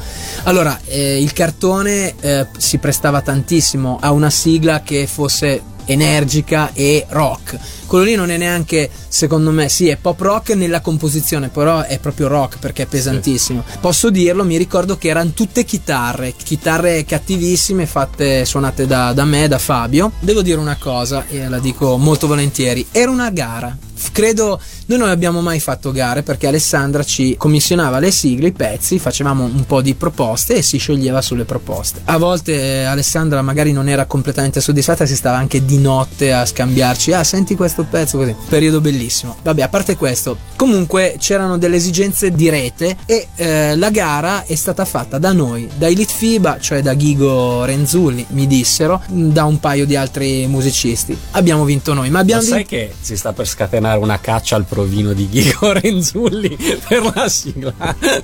[0.44, 7.06] Allora, eh, il cartone eh, si prestava tantissimo a una sigla che fosse energica e
[7.08, 7.58] rock.
[7.86, 11.98] Quello lì non è neanche, secondo me, sì, è pop rock nella composizione, però è
[11.98, 13.64] proprio rock perché è pesantissimo.
[13.80, 19.48] Posso dirlo, mi ricordo che erano tutte chitarre, chitarre cattivissime fatte, suonate da, da me,
[19.48, 20.12] da Fabio.
[20.20, 23.76] Devo dire una cosa, e la dico molto volentieri, era una gara.
[24.12, 28.98] Credo, noi non abbiamo mai fatto gare perché Alessandra ci commissionava le sigle, i pezzi,
[28.98, 32.00] facevamo un po' di proposte e si scioglieva sulle proposte.
[32.06, 36.44] A volte eh, Alessandra magari non era completamente soddisfatta, si stava anche di notte a
[36.44, 39.36] scambiarci, ah senti questo pezzo così, periodo bellissimo.
[39.44, 44.56] Vabbè, a parte questo, comunque c'erano delle esigenze di rete e eh, la gara è
[44.56, 49.60] stata fatta da noi, da Elite FIBA, cioè da Ghigo Renzulli, mi dissero, da un
[49.60, 51.16] paio di altri musicisti.
[51.30, 52.70] Abbiamo vinto noi, ma Ma abbiamo sai vinto...
[52.70, 56.56] che si sta per scatenare una caccia al provino di Ghigo Renzulli
[56.88, 57.74] per la sigla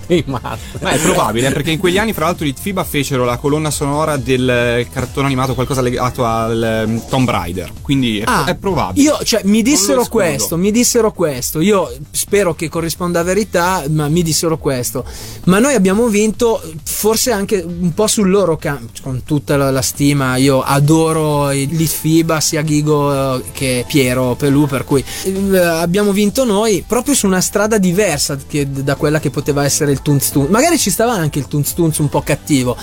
[0.07, 0.61] dei Mars?
[0.80, 4.16] Ma è probabile, perché in quegli anni, fra l'altro, i FIBA fecero la colonna sonora
[4.16, 7.72] del eh, cartone animato, qualcosa legato al ehm, Tomb Raider.
[7.82, 9.04] Quindi è, Ah, è probabile.
[9.04, 11.61] Io, cioè, mi dissero questo, mi dissero questo.
[11.61, 15.04] Io spero che corrisponda a verità, ma mi dissero questo.
[15.44, 19.82] Ma noi abbiamo vinto, forse anche un po' sul loro campo, con tutta la, la
[19.82, 20.36] stima.
[20.36, 26.84] Io adoro Litfiba, sia Ghigo eh, che Piero Pelù, per cui eh, abbiamo vinto noi
[26.87, 30.49] proprio su una strada diversa che- da quella che poteva essere il Tunz Tunz.
[30.51, 32.76] Magari ci stava anche il Tunz Tunz un po' cattivo.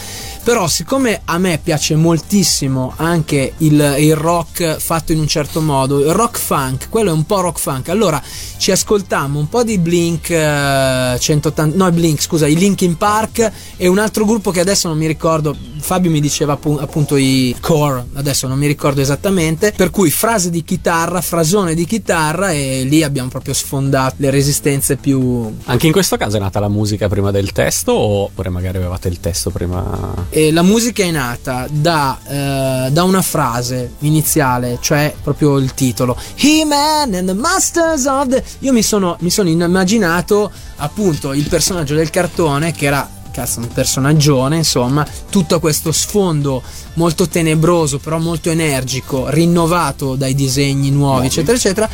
[0.44, 6.00] Però, siccome a me piace moltissimo anche il, il rock fatto in un certo modo,
[6.00, 7.88] il rock funk, quello è un po' rock funk.
[7.90, 8.22] Allora
[8.58, 13.88] ci ascoltammo un po' di Blink eh, 180, no, Blink, scusa, i Linkin Park e
[13.88, 15.56] un altro gruppo che adesso non mi ricordo.
[15.80, 19.74] Fabio mi diceva appu- appunto i Core, adesso non mi ricordo esattamente.
[19.76, 24.96] Per cui frase di chitarra, frasone di chitarra, e lì abbiamo proprio sfondato le resistenze
[24.96, 29.08] più Anche in questo caso è nata la musica prima del testo oppure magari avevate
[29.08, 30.28] il testo prima?
[30.30, 36.18] E la musica è nata da, eh, da una frase iniziale, cioè proprio il titolo
[36.36, 38.44] He-Man and the Masters of the.
[38.60, 43.22] Io mi sono, mi sono immaginato appunto il personaggio del cartone che era.
[43.34, 46.62] Cazzo, un personaggione, insomma, tutto questo sfondo
[46.94, 51.90] molto tenebroso, però molto energico, rinnovato dai disegni nuovi, eccetera, eccetera.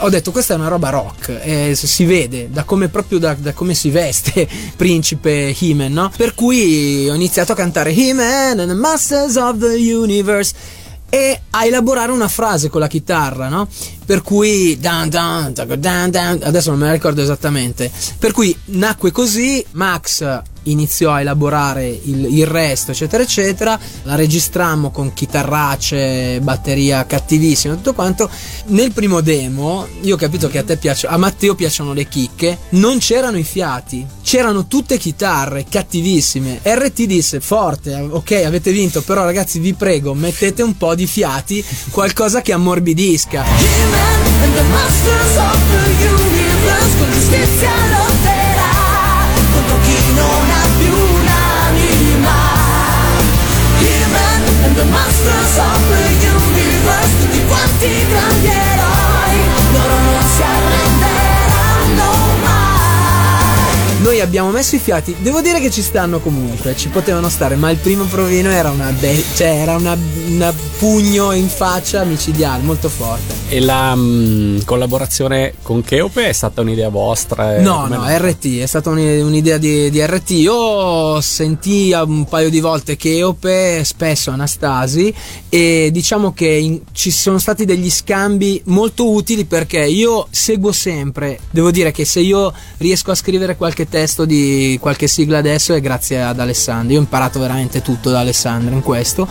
[0.00, 3.52] Ho detto questa è una roba rock, eh, si vede da come proprio da, da
[3.52, 6.12] come si veste principe He-Man, no?
[6.16, 10.54] Per cui ho iniziato a cantare He-Man and the Masters of the Universe
[11.10, 13.68] e a elaborare una frase con la chitarra, no?
[14.04, 17.90] Per cui dun, dun, dun, adesso non me la ricordo esattamente.
[18.18, 23.78] Per cui nacque così, Max iniziò a elaborare il, il resto, eccetera, eccetera.
[24.02, 28.30] La registrammo con chitarracce, batteria cattivissima, tutto quanto.
[28.66, 32.58] Nel primo demo, io ho capito che a te piace, a Matteo piacciono le chicche,
[32.70, 36.60] non c'erano i fiati, c'erano tutte chitarre cattivissime.
[36.62, 41.64] RT disse forte, ok, avete vinto, però ragazzi vi prego, mettete un po' di fiati,
[41.90, 43.44] qualcosa che ammorbidisca.
[43.44, 47.97] He-Man and the Masters of the Universe con giustizia
[55.08, 58.47] Masters of the Universe tutti quanti grandi
[64.18, 67.70] Noi abbiamo messo i fiati, devo dire che ci stanno comunque, ci potevano stare, ma
[67.70, 69.96] il primo provino era una, be- cioè era una,
[70.26, 73.34] una pugno in faccia micidiale, molto forte.
[73.48, 77.60] E la mm, collaborazione con Cheope è stata un'idea vostra?
[77.60, 78.18] No, no, nata?
[78.18, 80.30] RT, è stata un'i- un'idea di, di RT.
[80.30, 85.14] Io sentì un paio di volte Cheope, spesso Anastasi,
[85.48, 91.38] e diciamo che in- ci sono stati degli scambi molto utili perché io seguo sempre,
[91.50, 95.80] devo dire che se io riesco a scrivere qualche testo di qualche sigla adesso è
[95.80, 96.92] grazie ad Alessandro.
[96.92, 99.28] Io ho imparato veramente tutto da Alessandro in questo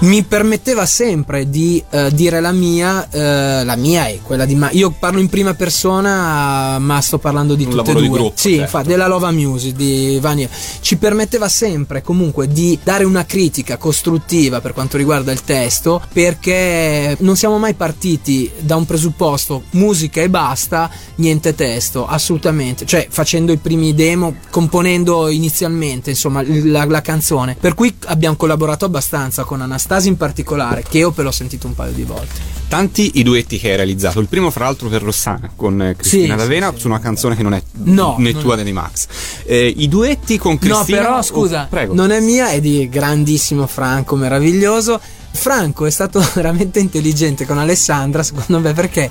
[0.00, 4.70] mi permetteva sempre di eh, dire la mia, eh, la mia e quella di Ma.
[4.72, 8.02] Io parlo in prima persona, ma sto parlando di Un tutte e due.
[8.02, 8.62] di gruppo, sì, certo.
[8.62, 10.48] infatti, della Lova Music di Vania.
[10.80, 17.16] Ci permetteva sempre comunque di dare una critica costruttiva per quanto riguarda il testo, perché
[17.20, 22.86] non siamo mai partiti da un presupposto musica e basta, niente testo, assolutamente.
[22.86, 27.56] Cioè, facendo i primi demo, componendo inizialmente, insomma, la, la canzone.
[27.60, 31.74] Per cui abbiamo collaborato abbastanza con Anastasi in particolare, che io pe l'ho sentito un
[31.74, 32.58] paio di volte.
[32.68, 34.20] Tanti i duetti che hai realizzato.
[34.20, 36.80] Il primo, fra l'altro, per Rossana con eh, Cristina Sì, D'Avena sì, sì.
[36.80, 39.08] su una canzone che non è No, né non tua né di Max.
[39.44, 40.98] Eh, I duetti con Cristina.
[40.98, 41.94] No, però oh, scusa, prego.
[41.94, 45.00] non è mia, è di grandissimo Franco, meraviglioso.
[45.32, 49.10] Franco è stato veramente intelligente con Alessandra, secondo me, perché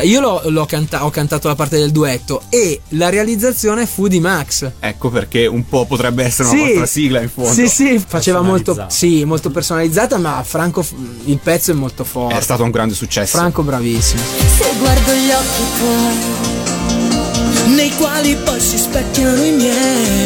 [0.00, 4.20] io l'ho, l'ho canta- ho cantato la parte del duetto e la realizzazione fu di
[4.20, 4.70] Max.
[4.80, 7.52] Ecco perché un po' potrebbe essere una vostra sigla in fondo.
[7.52, 8.90] Sì, sì, faceva molto, Personalizzata.
[8.94, 10.84] sì, molto personalizzata, ma Franco,
[11.24, 12.38] il pezzo è molto forte.
[12.38, 13.36] È stato un grande successo.
[13.36, 14.22] Franco bravissimo.
[14.56, 20.21] Se guardo gli occhi tuoi, nei quali poi si specchiano i miei,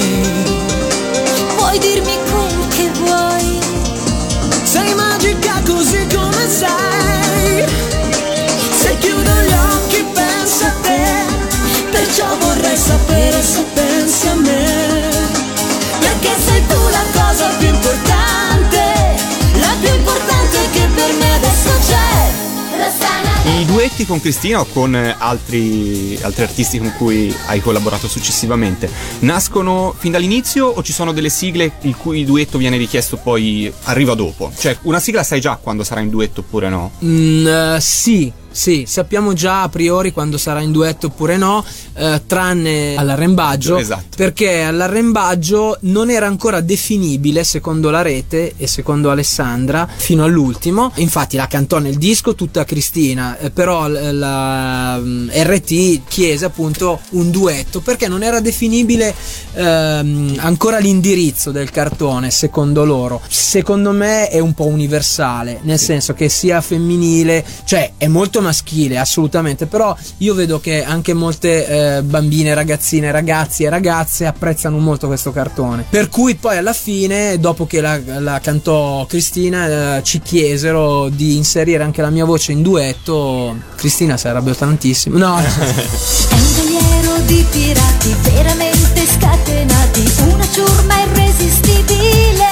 [23.77, 28.89] duetti con Cristina o con eh, altri, altri artisti con cui hai collaborato successivamente?
[29.18, 34.14] Nascono fin dall'inizio o ci sono delle sigle il cui duetto viene richiesto poi arriva
[34.14, 34.51] dopo?
[34.57, 36.93] Cioè una sigla sai già quando sarà in duetto oppure no?
[37.05, 42.23] Mm, eh, sì, sì, sappiamo già a priori quando sarà in duetto oppure no, eh,
[42.27, 44.17] tranne all'arrembaggio, Esatto.
[44.17, 50.91] perché all'arrembaggio non era ancora definibile secondo la rete e secondo Alessandra fino all'ultimo.
[50.95, 57.31] Infatti la cantò nel disco tutta Cristina, eh, però la mm, RT chiese appunto un
[57.31, 59.15] duetto perché non era definibile
[59.53, 63.21] ehm, ancora l'indirizzo del cartone secondo loro.
[63.29, 68.99] Secondo me è un po' universale, nel senso che sia femminile, cioè è molto maschile
[68.99, 75.07] assolutamente, però io vedo che anche molte eh, bambine, ragazzine, ragazzi e ragazze apprezzano molto
[75.09, 75.85] questo cartone.
[75.89, 81.37] Per cui poi alla fine, dopo che la, la cantò Cristina, eh, ci chiesero di
[81.37, 83.57] inserire anche la mia voce in duetto.
[83.75, 85.19] Cristina si arrabbiò tantissimo.
[85.19, 92.45] No, È un veliero di pirati veramente scatenati, una ciurma irresistibile.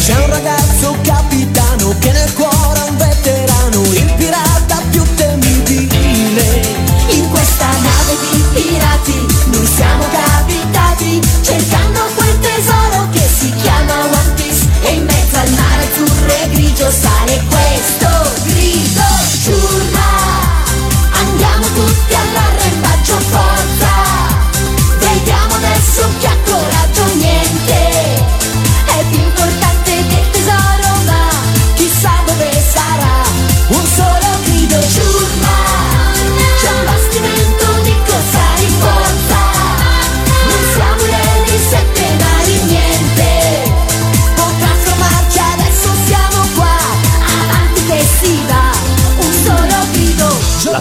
[0.00, 2.49] C'è un ragazzo capitano che nel cuore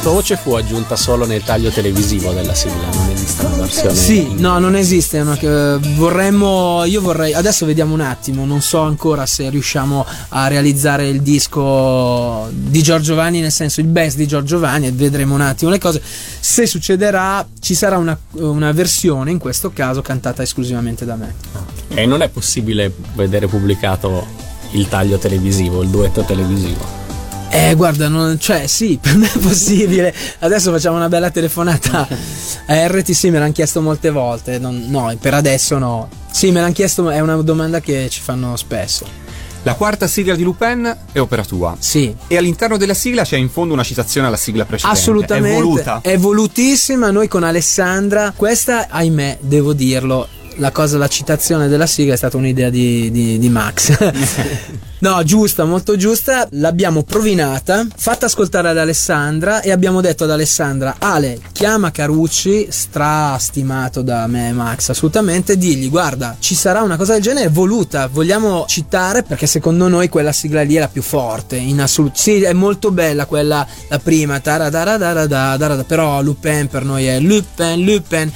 [0.09, 3.93] tua voce fu aggiunta solo nel taglio televisivo della sigla, non esiste una versione.
[3.93, 5.19] Sì, in- no, non esiste.
[5.19, 6.83] una che- vorremmo.
[6.85, 7.33] Io vorrei.
[7.33, 8.43] Adesso vediamo un attimo.
[8.45, 13.87] Non so ancora se riusciamo a realizzare il disco di Giorgio Vanni, nel senso il
[13.87, 14.87] best di Giorgio Vanni.
[14.87, 16.01] E vedremo un attimo le cose.
[16.39, 21.35] Se succederà, ci sarà una, una versione, in questo caso, cantata esclusivamente da me.
[21.89, 24.25] E non è possibile vedere pubblicato
[24.71, 26.98] il taglio televisivo, il duetto televisivo.
[27.51, 30.13] Eh, guarda, non- cioè, sì, per me è possibile.
[30.39, 32.07] Adesso facciamo una bella telefonata
[32.67, 34.59] a RTC, me l'hanno chiesto molte volte.
[34.59, 36.09] Non- no, per adesso no.
[36.31, 39.27] Sì, me l'hanno chiesto, è una domanda che ci fanno spesso.
[39.63, 41.75] La quarta sigla di Lupin è opera tua.
[41.79, 44.97] Sì, E all'interno della sigla c'è in fondo una citazione alla sigla precedente.
[44.99, 45.49] assolutamente.
[45.57, 45.99] È voluta.
[46.01, 47.11] È volutissima.
[47.11, 50.27] Noi con Alessandra, questa, ahimè, devo dirlo.
[50.59, 53.97] La cosa, la citazione della sigla è stata un'idea di, di- di Max.
[54.99, 56.49] no, giusta, molto giusta.
[56.51, 64.01] L'abbiamo provinata, fatta ascoltare ad Alessandra e abbiamo detto ad Alessandra: Ale, chiama Carucci, strastimato
[64.01, 65.57] da me e Max, assolutamente.
[65.57, 68.07] Digli, guarda, ci sarà una cosa del genere voluta.
[68.07, 71.55] Vogliamo citare perché secondo noi quella sigla lì è la più forte.
[71.55, 72.17] In assoluto.
[72.17, 74.41] Sì, è molto bella quella, la prima.
[75.87, 78.29] Però Lupin per noi è Lupin, Lupin.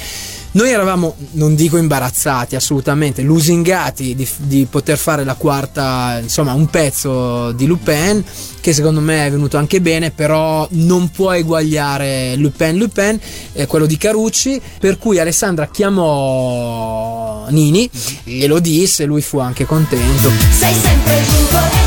[0.56, 6.68] Noi eravamo, non dico imbarazzati, assolutamente, lusingati di, di poter fare la quarta, insomma, un
[6.68, 8.24] pezzo di Lupin,
[8.62, 13.20] che secondo me è venuto anche bene, però non può eguagliare Lupin Lupin,
[13.54, 17.90] eh, quello di Carucci, per cui Alessandra chiamò Nini
[18.24, 20.30] e lo disse, lui fu anche contento.
[20.52, 21.83] Sei sempre incorreggibile,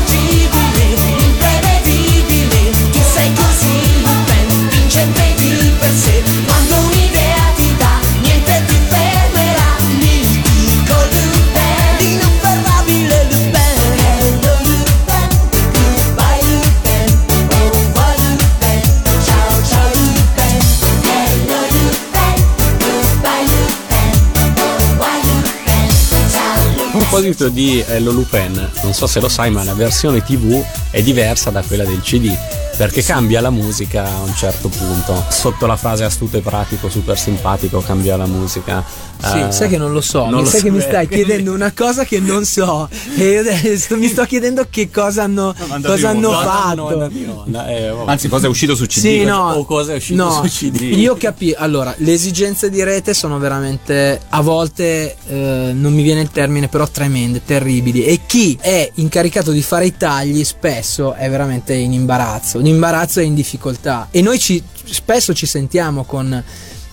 [27.17, 31.49] proposito di Hello Lupin, non so se lo sai, ma la versione TV è diversa
[31.49, 32.31] da quella del CD.
[32.77, 35.25] Perché cambia la musica a un certo punto.
[35.27, 38.83] Sotto la frase astuto e pratico, super simpatico, cambia la musica.
[39.31, 41.03] Sì, Eh, sai che non lo so, non mi lo sai che mi sapevo.
[41.03, 45.23] stai chiedendo una cosa che non so e io adesso mi sto chiedendo che cosa
[45.23, 46.75] hanno, mandato cosa hanno fatto.
[46.75, 48.11] No, no, no, no, eh, vabbè.
[48.11, 48.99] Anzi, cosa è uscito su CD?
[48.99, 50.81] Sì, no, o cosa è uscito no, su CD.
[50.97, 51.57] Io capisco.
[51.59, 56.67] Allora, le esigenze di rete sono veramente a volte eh, non mi viene il termine,
[56.67, 58.03] però tremende, terribili.
[58.03, 63.19] E chi è incaricato di fare i tagli spesso è veramente in imbarazzo, in imbarazzo
[63.19, 64.07] e in difficoltà.
[64.11, 66.43] E noi ci, spesso ci sentiamo con,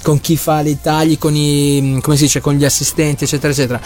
[0.04, 3.80] con chi fa i tagli, con i come si dice, con gli assistenti, eccetera, eccetera.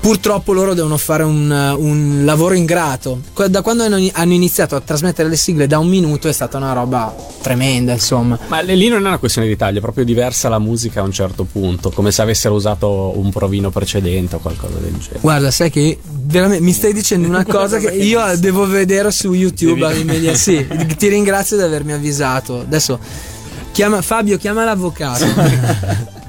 [0.00, 3.20] Purtroppo loro devono fare un, un lavoro ingrato.
[3.48, 7.14] Da quando hanno iniziato a trasmettere le sigle da un minuto è stata una roba
[7.42, 8.38] tremenda, insomma.
[8.48, 11.12] Ma lì non è una questione di taglio, è proprio diversa la musica a un
[11.12, 15.18] certo punto, come se avessero usato un provino precedente o qualcosa del genere.
[15.20, 20.34] Guarda, sai che veramente mi stai dicendo una cosa che io devo vedere su YouTube.
[20.34, 22.60] Sì, ti ringrazio di avermi avvisato.
[22.60, 22.98] Adesso
[23.72, 25.24] chiama Fabio, chiama l'avvocato.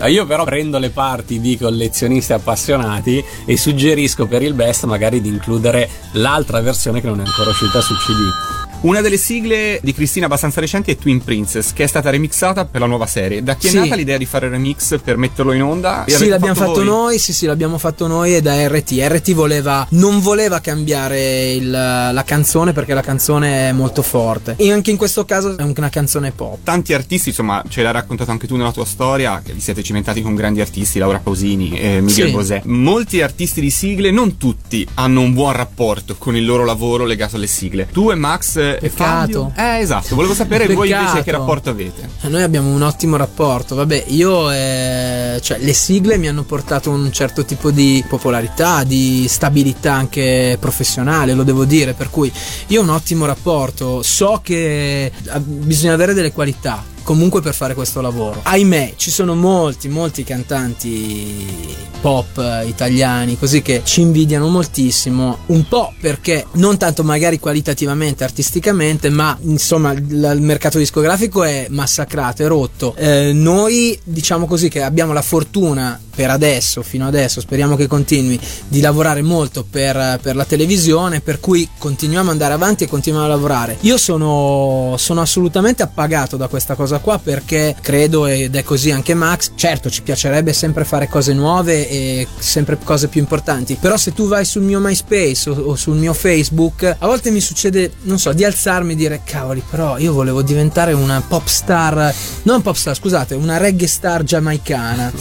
[0.08, 5.30] Io però prendo le parti di collezionisti appassionati e suggerisco per il best magari di
[5.30, 8.70] includere l'altra versione che non è ancora uscita su CD.
[8.82, 12.82] Una delle sigle di Cristina abbastanza recenti è Twin Princess, che è stata remixata per
[12.82, 13.44] la nuova serie.
[13.44, 13.76] Da chi è Sì.
[13.78, 16.04] nata l'idea di fare il remix per metterlo in onda?
[16.06, 16.86] E Sì, l'abbiamo fatto, voi?
[16.86, 18.94] noi, sì, sì, l'abbiamo fatto noi e da RT.
[19.08, 24.56] RT voleva, non voleva cambiare il- la canzone perché la canzone è molto forte.
[24.58, 26.58] E anche in questo caso è una canzone pop.
[26.64, 30.24] Tanti artisti, insomma, ce l'hai raccontato anche tu nella tua storia, che vi siete cimentati
[30.24, 32.32] con grandi artisti, Laura Pausini, eh, Miguel Sì.
[32.34, 32.62] Bosè.
[32.66, 37.36] Molti artisti di sigle, non tutti, hanno un buon rapporto con il loro lavoro legato
[37.36, 37.88] alle sigle.
[37.92, 39.51] Tu e Max Peccato.
[39.53, 39.53] Fabio?
[39.55, 41.24] Eh, esatto, volevo sapere voi invece Peccato.
[41.24, 42.09] che rapporto avete.
[42.22, 43.76] Eh, Noi abbiamo un ottimo rapporto.
[43.76, 49.26] Vabbè, io, eh, cioè, le sigle mi hanno portato un certo tipo di popolarità, di
[49.28, 51.93] stabilità anche professionale, lo devo dire.
[51.93, 52.32] Per cui
[52.67, 54.01] io ho un ottimo rapporto.
[54.03, 56.84] So che eh, bisogna avere delle qualità.
[57.04, 58.39] Comunque per fare questo lavoro.
[58.43, 65.39] Ahimè, ci sono molti, molti cantanti pop eh, italiani così che ci invidiano moltissimo.
[65.47, 72.43] Un po' perché non tanto magari qualitativamente, artisticamente, ma insomma il, mercato discografico è massacrato,
[72.43, 72.95] è rotto.
[72.95, 78.39] Eh, noi diciamo così che abbiamo la fortuna per adesso, fino adesso, speriamo che continui,
[78.68, 83.28] di lavorare molto per, per la televisione, per cui continuiamo ad andare avanti e continuiamo
[83.28, 83.78] a lavorare.
[83.82, 89.14] Io sono, sono assolutamente appagato da questa cosa qua perché credo, ed è così anche
[89.14, 94.14] Max, certo ci piacerebbe sempre fare cose nuove e sempre cose più importanti, però se
[94.14, 98.20] tu vai sul mio MySpace o, o sul mio Facebook, a volte mi succede, non
[98.20, 102.76] so, di alzarmi e dire cavoli, però io volevo diventare una pop star, non pop
[102.76, 105.12] star, scusate, una reggae star giamaicana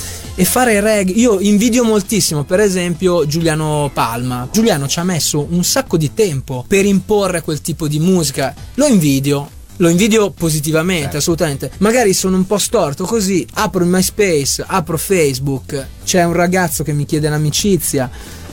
[0.41, 1.13] e fare reggae.
[1.17, 4.49] Io invidio moltissimo, per esempio, Giuliano Palma.
[4.51, 8.55] Giuliano ci ha messo un sacco di tempo per imporre quel tipo di musica.
[8.77, 9.51] Lo invidio.
[9.77, 11.71] Lo invidio positivamente, assolutamente.
[11.79, 13.47] Magari sono un po' storto così.
[13.53, 15.87] Apro il MySpace, apro Facebook.
[16.05, 18.11] C'è un ragazzo che mi chiede l'amicizia.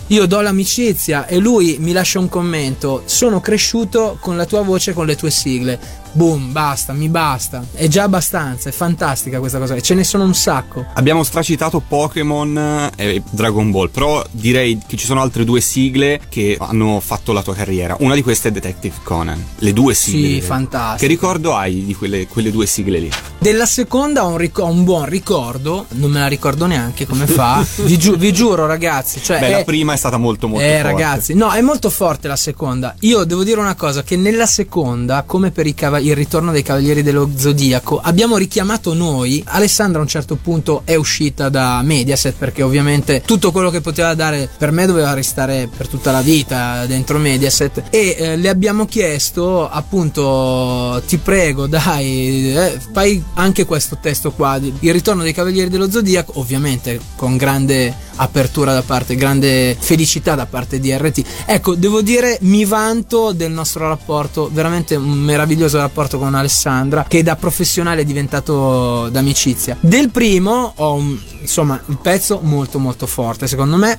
[0.07, 3.03] Io do l'amicizia e lui mi lascia un commento.
[3.05, 5.79] Sono cresciuto con la tua voce, con le tue sigle.
[6.12, 7.64] Boom, basta, mi basta.
[7.74, 9.76] È già abbastanza, è fantastica questa cosa.
[9.76, 10.86] E ce ne sono un sacco.
[10.93, 16.58] Abbiamo stracitato Pokémon e Dragon Ball, però direi che ci sono altre due sigle che
[16.60, 17.95] hanno fatto la tua carriera.
[17.99, 19.43] Una di queste è Detective Conan.
[19.60, 20.36] Le due sigle.
[20.36, 20.97] Sì, fantastico.
[21.01, 23.10] Che ricordo hai di quelle, quelle due sigle lì?
[23.38, 27.64] Della seconda ho un, ric- un buon ricordo, non me la ricordo neanche come fa.
[27.84, 29.22] vi, giu- vi giuro, ragazzi.
[29.22, 30.82] Cioè, Beh, la è- prima è stata molto molto eh, forte.
[30.84, 32.95] ragazzi, no, è molto forte la seconda.
[33.01, 36.63] Io devo dire una cosa: che nella seconda, come per i cava- il ritorno dei
[36.63, 39.43] Cavalieri dello Zodiaco, abbiamo richiamato noi.
[39.45, 44.13] Alessandra a un certo punto è uscita da Mediaset perché ovviamente tutto quello che poteva
[44.13, 47.83] dare per me doveva restare per tutta la vita dentro Mediaset.
[47.89, 54.59] E eh, le abbiamo chiesto, appunto, ti prego, dai, eh, fai anche questo testo qua.
[54.79, 60.45] Il ritorno dei Cavalieri dello Zodiaco, ovviamente con grande apertura da parte, grande felicità da
[60.45, 61.24] parte di RT.
[61.45, 67.24] Ecco, devo dire, mi vanto del nostro rapporto, veramente un meraviglioso rapporto con Alessandra, che
[67.24, 69.78] da professionale è diventato d'amicizia.
[69.80, 73.97] Del primo ho un- insomma il pezzo molto molto forte, secondo me.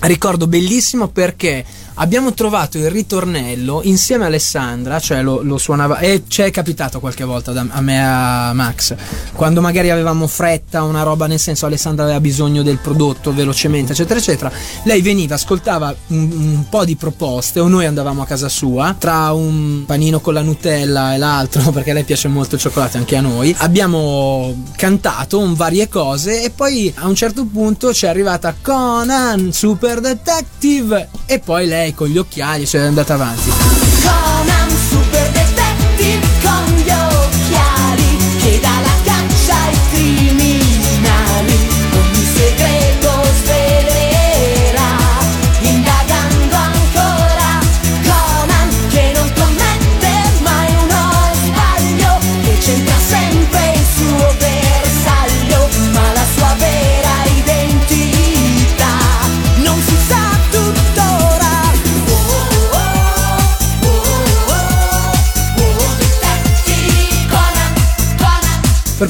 [0.00, 1.64] Ricordo bellissimo perché
[1.94, 7.00] abbiamo trovato il ritornello insieme a Alessandra, cioè lo, lo suonava e ci è capitato
[7.00, 8.94] qualche volta da- a me e a Max,
[9.34, 14.18] quando magari avevamo fretta, una roba nel senso Alessandra aveva bisogno del prodotto velocemente, eccetera,
[14.18, 14.50] eccetera.
[14.84, 19.32] Lei veniva, ascoltava un, un po' di proposte o noi andavamo a casa sua, tra
[19.32, 23.16] un panino con la Nutella e l'altro, perché a lei piace molto il cioccolato anche
[23.16, 23.54] a noi.
[23.58, 29.52] Abbiamo cantato un varie cose e poi a un certo punto ci è arrivata Conan,
[29.52, 34.63] Super Detective e poi lei con gli occhiali cioè è andata avanti.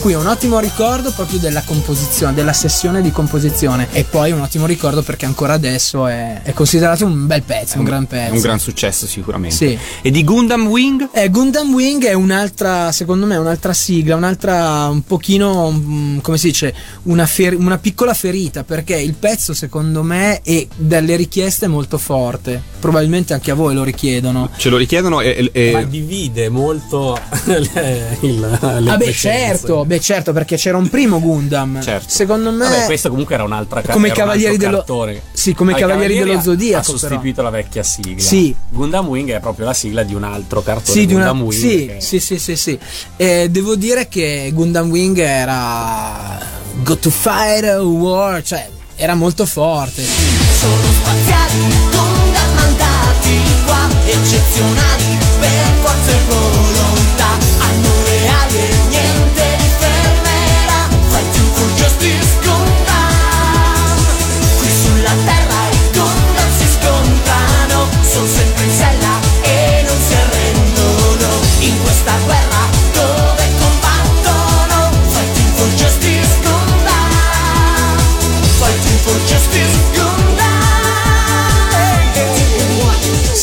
[0.04, 3.88] Cui è un ottimo ricordo proprio della composizione, della sessione di composizione.
[3.90, 7.84] E poi un ottimo ricordo perché ancora adesso è, è considerato un bel pezzo, un,
[7.84, 8.34] gran pezzo.
[8.34, 9.56] Un gran successo sicuramente.
[9.56, 9.78] Sì.
[10.02, 11.08] E di Gundam Wing?
[11.10, 16.48] Eh, Gundam Wing è un'altra, secondo me, un'altra sigla, un'altra un pochino, mm, come si
[16.48, 16.74] dice,
[17.04, 22.62] una, fer- una piccola ferita perché il pezzo secondo me è dalle richieste molto forte.
[22.78, 24.50] Probabilmente anche a voi lo richiedono.
[24.58, 29.12] Ce lo richiedono e, e- Ma divide molto le, il, le Ah beh preferenze.
[29.14, 31.80] certo, beh certo perché c'era un primo Gundam.
[31.82, 32.08] Certo.
[32.08, 35.20] Secondo me Vabbè, questo comunque era un'altra ca- Come Cavalieri dello- cartone.
[35.32, 38.22] Sì, come i Ah, Cavalieri dello ha- Zodiaco, Ha sostituito la vecchia sigla.
[38.22, 38.54] Sì.
[38.68, 40.98] Gundam Wing è proprio la sigla di un altro cartone.
[40.98, 41.60] Sì, di una- Gundam Wing.
[41.60, 42.78] sì, che- sì, sì, sì, sì.
[43.16, 46.38] Eh, devo dire che Gundam Wing era
[46.82, 50.02] Go to fight a war, cioè era molto forte.
[50.02, 51.58] Sono spaziali,
[51.90, 56.73] Gundam mandati qua Eccezionali per forza e volontà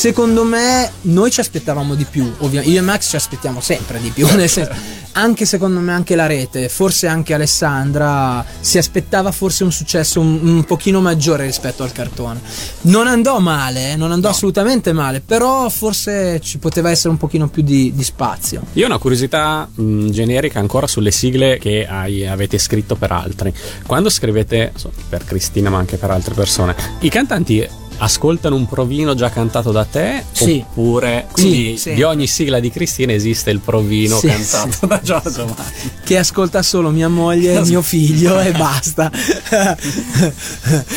[0.01, 4.09] Secondo me noi ci aspettavamo di più, ovvia- io e Max ci aspettiamo sempre di
[4.09, 4.73] più, nel senso,
[5.11, 10.39] anche secondo me anche la rete, forse anche Alessandra si aspettava forse un successo un,
[10.41, 12.41] un pochino maggiore rispetto al cartone.
[12.85, 17.47] Non andò male, eh, non andò assolutamente male, però forse ci poteva essere un pochino
[17.47, 18.63] più di, di spazio.
[18.73, 23.53] Io ho una curiosità mh, generica ancora sulle sigle che hai- avete scritto per altri.
[23.85, 27.69] Quando scrivete so, per Cristina, ma anche per altre persone, i cantanti
[28.03, 30.23] ascoltano un provino già cantato da te?
[30.31, 30.63] Sì.
[30.67, 31.93] Oppure quindi Sì, sì.
[31.93, 34.87] di ogni sigla di Cristina esiste il provino Sì, cantato sì.
[34.87, 35.91] da Giorgio Marti?
[36.03, 39.11] che ascolta solo mia moglie e mio figlio e basta.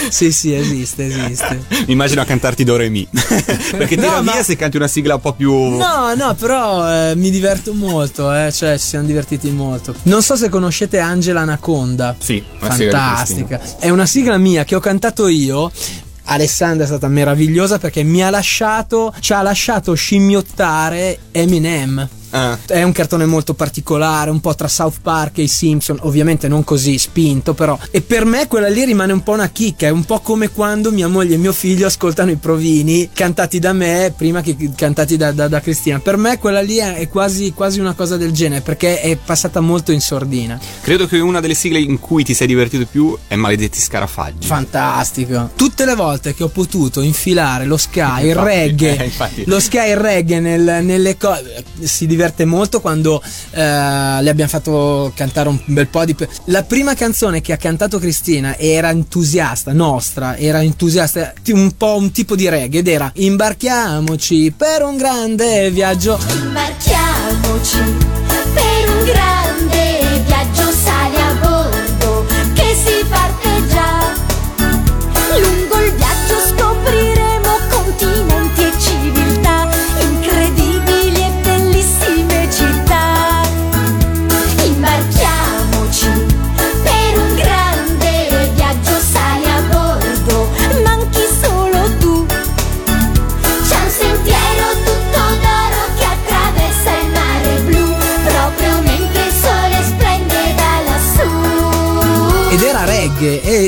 [0.09, 1.63] sì, sì, esiste, esiste.
[1.87, 3.07] Mi immagino a cantarti Do Re Mi.
[3.13, 5.53] Perché tira No, via ma- se canti una sigla un po' più.
[5.53, 9.95] No, no, però eh, mi diverto molto, eh, cioè ci siamo divertiti molto.
[10.05, 12.17] Non so se conoscete Angela Anaconda.
[12.19, 13.61] Sì, Fantastica.
[13.79, 15.71] È una sigla mia che ho cantato io.
[16.25, 22.09] Alessandra è stata meravigliosa perché mi ha lasciato, ci ha lasciato scimmiottare Eminem.
[22.35, 22.59] Ah.
[22.67, 26.65] È un cartone molto particolare, un po' tra South Park e i Simpson, ovviamente non
[26.65, 27.79] così spinto, però.
[27.93, 30.91] E per me quella lì rimane un po' una chicca, è un po' come quando
[30.91, 35.31] mia moglie e mio figlio ascoltano i provini cantati da me prima che cantati da,
[35.31, 36.01] da- da Cristina.
[36.01, 39.93] Per me quella lì è quasi, quasi una cosa del genere, perché è passata molto
[39.93, 40.59] in sordina.
[40.81, 44.45] Credo che una delle sigle in cui ti sei divertito di più è Maledetti Scarafaggi.
[44.49, 45.51] Fantastico.
[45.55, 49.91] Tutte le volte che ho potuto infilare lo Sky, il reggae, eh, lo Sky e
[49.91, 55.59] il reggae nel- nelle cose, si diverte molto quando eh, le abbiamo fatto cantare un
[55.67, 56.17] bel po' di...
[56.47, 62.11] La prima canzone che ha cantato Cristina era entusiasta, nostra, era entusiasta, un po' un
[62.11, 66.19] tipo di reggae ed era imbarchiamoci per un grande viaggio.
[66.29, 67.79] Imbarchiamoci
[68.55, 69.34] per un grande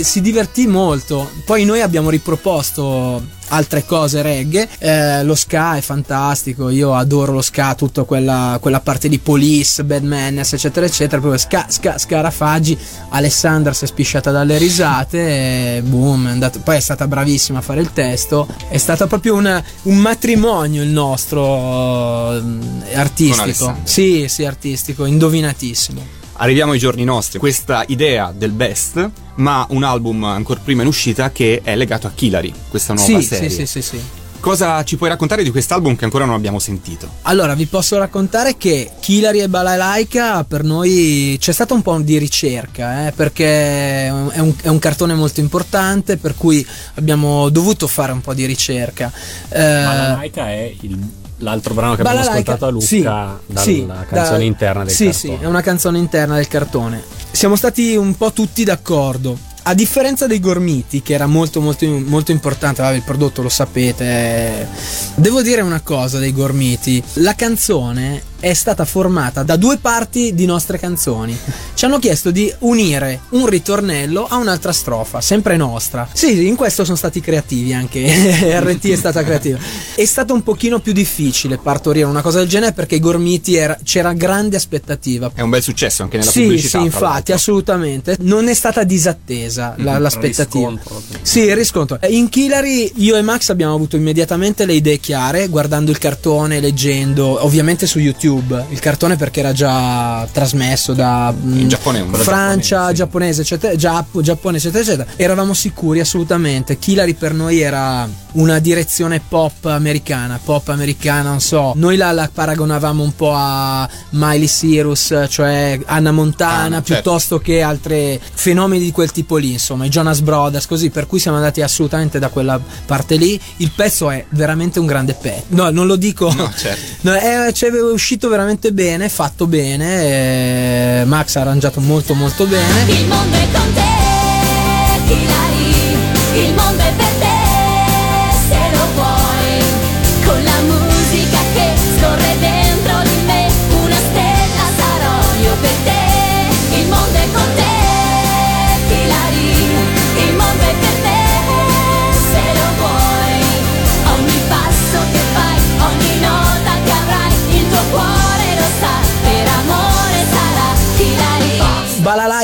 [0.06, 1.28] si divertì molto.
[1.44, 4.68] Poi noi abbiamo riproposto altre cose reggae.
[4.78, 9.82] Eh, lo ska è fantastico, io adoro lo ska, tutta quella, quella parte di Police,
[9.84, 11.20] Bad Manners, eccetera, eccetera.
[11.20, 12.78] Proprio ska, ska, scarafaggi.
[13.10, 17.62] Alessandra si è spisciata dalle risate e boom, è andato- poi è stata bravissima a
[17.62, 18.46] fare il testo.
[18.68, 23.76] È stato proprio una- un matrimonio il nostro eh, artistico.
[23.82, 26.14] Sì, sì, artistico, indovinatissimo.
[26.38, 27.38] Arriviamo ai giorni nostri.
[27.38, 32.10] Questa idea del best, ma un album ancora prima in uscita che è legato a
[32.14, 33.48] Killary, questa nuova Sì, serie.
[33.50, 34.00] sì, sì, sì, sì.
[34.38, 37.08] Cosa ci puoi raccontare di quest'album che ancora non abbiamo sentito?
[37.22, 42.16] Allora, vi posso raccontare che Killary e Balalaika per noi c'è stato un po' di
[42.18, 46.64] ricerca, eh, perché è un, è un cartone molto importante, per cui
[46.94, 49.10] abbiamo dovuto fare un po' di ricerca.
[49.48, 53.86] Eh, Balalaika è il- l'altro brano che abbiamo Balalaika, ascoltato a Lucca sì, dalla sì,
[54.08, 55.36] canzone da- interna del sì, cartone.
[55.36, 57.02] Sì, è una canzone interna del cartone.
[57.30, 59.38] Siamo stati un po' tutti d'accordo.
[59.68, 64.68] A differenza dei Gormiti, che era molto molto molto importante, vabbè, il prodotto lo sapete.
[65.16, 70.44] Devo dire una cosa dei Gormiti, la canzone è stata formata da due parti di
[70.46, 71.36] nostre canzoni.
[71.74, 76.08] Ci hanno chiesto di unire un ritornello a un'altra strofa, sempre nostra.
[76.12, 78.04] Sì, in questo sono stati creativi anche.
[78.60, 79.58] RT è stata creativa.
[79.94, 83.78] È stato un pochino più difficile partorire una cosa del genere perché i Gormiti era-
[83.82, 85.30] c'era grande aspettativa.
[85.34, 86.78] È un bel successo anche nella Sì, pubblicità.
[86.78, 88.16] sì, infatti, assolutamente.
[88.20, 90.68] Non è stata disattesa la- l'aspettativa.
[90.70, 91.02] riscontro.
[91.22, 91.98] Sì, il riscontro.
[92.00, 96.60] Eh, In Killary io e Max abbiamo avuto immediatamente le idee chiare, guardando il cartone,
[96.60, 102.92] leggendo, ovviamente su YouTube, il cartone perché era già trasmesso da mm, In Giappone, Francia,
[102.92, 103.54] giapponese, sì.
[103.54, 105.10] eccetera, Giapp- Giappone, eccetera, eccetera.
[105.16, 106.78] Eravamo sicuri assolutamente.
[106.78, 111.72] Killary per noi era una direzione pop americana, pop americana, non so.
[111.76, 116.92] Noi la, la paragonavamo un po' a Miley Cyrus, cioè Anna Montana, Ah, certo.
[117.02, 120.90] piuttosto che altri fenomeni di quel tipo lì, insomma, i Jonas Brothers, così.
[120.90, 123.40] Per cui siamo andati assolutamente da quella parte lì.
[123.58, 125.44] Il pezzo è veramente un grande pezzo.
[125.48, 126.32] No, non lo dico.
[126.32, 126.80] No, certo.
[127.02, 131.00] No, è, cioè, è uscito veramente bene, fatto bene.
[131.00, 132.90] eh, Max ha arrangiato molto molto bene.
[132.90, 133.95] Il mondo è con te,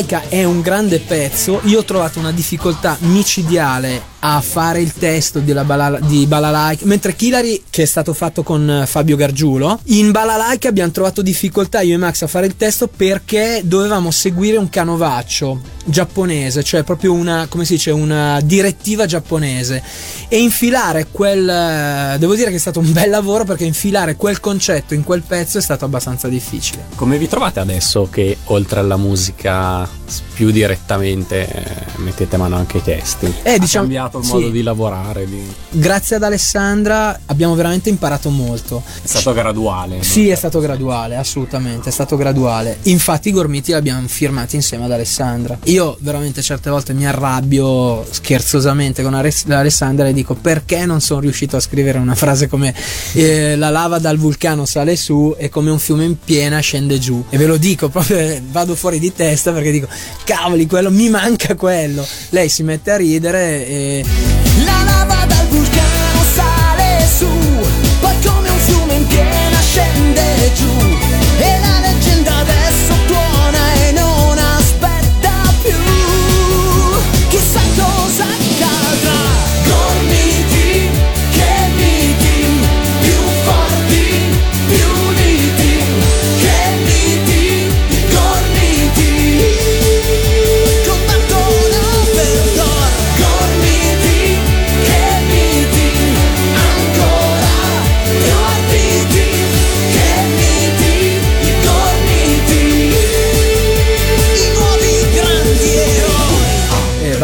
[0.03, 1.61] Balalaika è un grande pezzo.
[1.65, 6.87] Io ho trovato una difficoltà micidiale a fare il testo della Balala- di Balalaika.
[6.87, 11.81] Mentre Killary, che è stato fatto con eh, Fabio Gargiulo, in Balalaika abbiamo trovato difficoltà
[11.81, 17.13] io e Max a fare il testo perché dovevamo seguire un canovaccio giapponese, cioè proprio
[17.13, 19.83] una, come si dice, una direttiva giapponese.
[20.29, 21.49] E infilare quel.
[21.49, 25.23] eh, Devo dire che è stato un bel lavoro perché infilare quel concetto in quel
[25.23, 26.85] pezzo è stato abbastanza difficile.
[26.95, 29.89] Come vi trovate adesso che oltre alla musica
[30.35, 31.65] più direttamente eh,
[31.97, 33.33] mettete mano anche ai testi?
[33.43, 34.33] Eh, Ha diciamo- cambiato il sì.
[34.33, 38.83] modo di lavorare, di- Grazie ad Alessandra abbiamo veramente imparato molto.
[39.03, 40.03] è stato graduale.
[40.03, 42.79] Sì, è stato graduale, assolutamente, è stato graduale.
[42.83, 45.59] Infatti i Gormiti li abbiamo firmati insieme ad Alessandra.
[45.73, 51.57] Io veramente certe volte mi arrabbio scherzosamente con Alessandra e dico perché non sono riuscito
[51.57, 52.75] a scrivere una frase come
[53.15, 57.25] eh, la lava dal vulcano sale su e come un fiume in piena scende giù.
[57.31, 59.89] E ve lo dico, proprio eh, vado fuori di testa perché dico
[60.25, 62.07] cavoli, quello mi manca quello.
[62.29, 64.05] Lei si mette a ridere e
[64.67, 65.72] La lava dal vulcano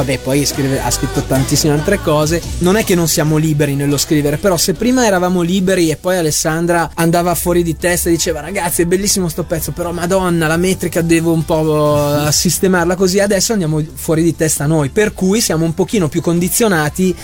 [0.09, 2.41] vabbè, poi scrive- ha scritto tantissime altre cose.
[2.59, 6.17] Non è che non siamo liberi nello scrivere, però se prima eravamo liberi e poi
[6.17, 10.57] Alessandra andava fuori di testa e diceva ragazzi è bellissimo sto pezzo, però madonna la
[10.57, 15.65] metrica devo un po' sistemarla così, adesso andiamo fuori di testa noi, per cui siamo
[15.65, 17.15] un pochino più condizionati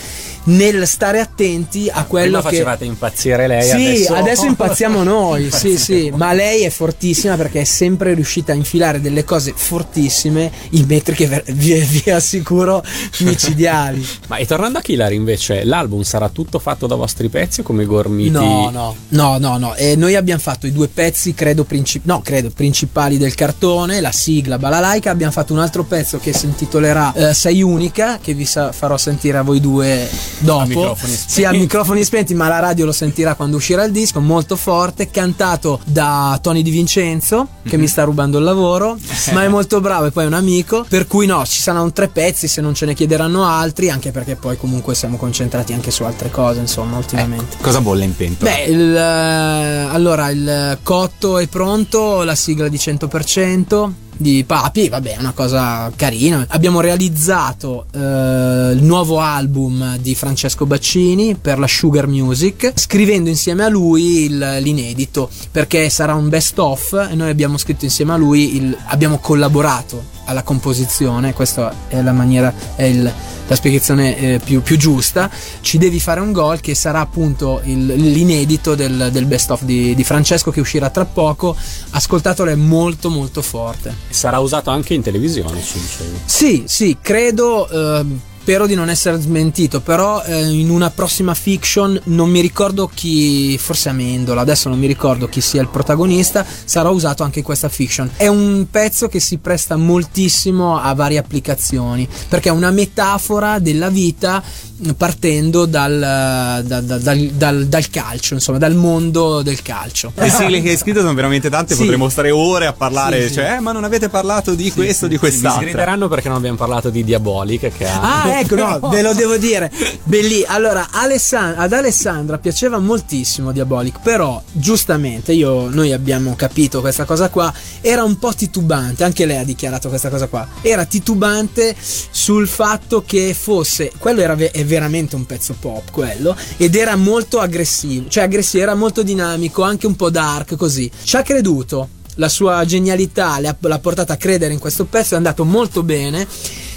[0.45, 2.57] nel stare attenti a quello Prima che...
[2.57, 7.63] facevate impazzire lei, Sì, adesso, adesso, impazziamo noi, sì, sì, ma lei è fortissima perché
[7.63, 12.83] è sempre riuscita a infilare delle cose fortissime in metriche vi, vi assicuro
[13.21, 14.07] micidiali.
[14.29, 17.85] Ma e tornando a Killer invece, l'album sarà tutto fatto da vostri pezzi o come
[17.85, 18.31] gormiti?
[18.31, 19.75] No, no, no, no, no.
[19.75, 24.13] E noi abbiamo fatto i due pezzi, credo, princi- no, credo, principali del cartone, la
[24.13, 25.11] sigla Balalaika.
[25.11, 28.97] Abbiamo fatto un altro pezzo che si intitolerà eh, Sei unica, che vi sa- farò
[28.97, 30.09] sentire a voi due
[30.39, 30.97] dopo.
[31.05, 34.21] Sì, a microfoni spenti, ma la radio lo sentirà quando uscirà il disco.
[34.21, 38.97] Molto forte, cantato da Tony Di Vincenzo, che mi sta rubando il lavoro,
[39.33, 40.85] ma è molto bravo e poi è un amico.
[40.89, 44.37] Per cui no, ci saranno tre pezzi se non ce ne chiederanno altri, anche perché
[44.37, 47.57] poi comunque siamo concentrati anche su altre cose, insomma, ultimamente.
[47.61, 48.51] Cosa bolle in pentola?
[48.51, 54.03] Beh, il, eh, allora il cotto è pronto, la sigla di 100%.
[54.17, 56.45] Di Papi, vabbè, è una cosa carina.
[56.49, 63.65] Abbiamo realizzato eh, il nuovo album di Francesco Baccini per la Sugar Music, scrivendo insieme
[63.65, 68.17] a lui il- l'inedito, perché sarà un best of e noi abbiamo scritto insieme a
[68.17, 73.13] lui, il- abbiamo collaborato alla composizione, questa è la maniera, è il-
[73.47, 75.31] la spiegazione eh, più, più giusta.
[75.61, 79.95] Ci devi fare un gol che sarà appunto il- l'inedito del, del best of di,
[79.95, 81.55] di Francesco che uscirà tra poco.
[81.91, 83.95] Ascoltatelo, è molto molto forte.
[84.09, 86.19] Sarà usato anche in televisione, ci dicevi.
[86.25, 87.69] Sì, sì, credo.
[87.69, 92.91] ehm, spero di non essere smentito, però eh, in una prossima fiction non mi ricordo
[92.93, 97.45] chi, forse Amendola, adesso non mi ricordo chi sia il protagonista, sarà usato anche in
[97.45, 98.11] questa fiction.
[98.15, 103.89] È un pezzo che si presta moltissimo a varie applicazioni, perché è una metafora della
[103.89, 104.43] vita
[104.77, 110.13] mh, partendo dal, da- da- dal- dal- dal calcio, insomma, dal mondo del calcio.
[110.17, 111.81] Le sigle che hai scritto sono veramente tante, Sì.
[111.81, 113.35] potremmo stare ore a parlare, Sì, sì.
[113.37, 115.63] cioè, eh, ma non avete parlato di questo, di Mi quest'altro.
[115.63, 118.23] sgrideranno perché non abbiamo parlato di Diabolic che ha...
[118.25, 119.71] Ah, ecco, no, ve lo devo dire.
[120.03, 120.45] Belli.
[120.47, 127.29] Allora, Alessan- ad Alessandra piaceva moltissimo Diabolic, però giustamente io, noi abbiamo capito questa cosa
[127.29, 127.53] qua.
[127.81, 130.47] Era un po' titubante, anche lei ha dichiarato questa cosa qua.
[130.61, 133.93] Era titubante sul fatto che fosse.
[133.99, 136.37] Quello era ve- è veramente un pezzo pop, quello.
[136.57, 140.91] Ed era molto aggressivo, cioè aggressivo, era molto dinamico, anche un po' dark, così.
[141.03, 141.89] Ci ha creduto.
[142.19, 146.25] La sua genialità l'ha portata a credere in questo pezzo, è andato molto bene.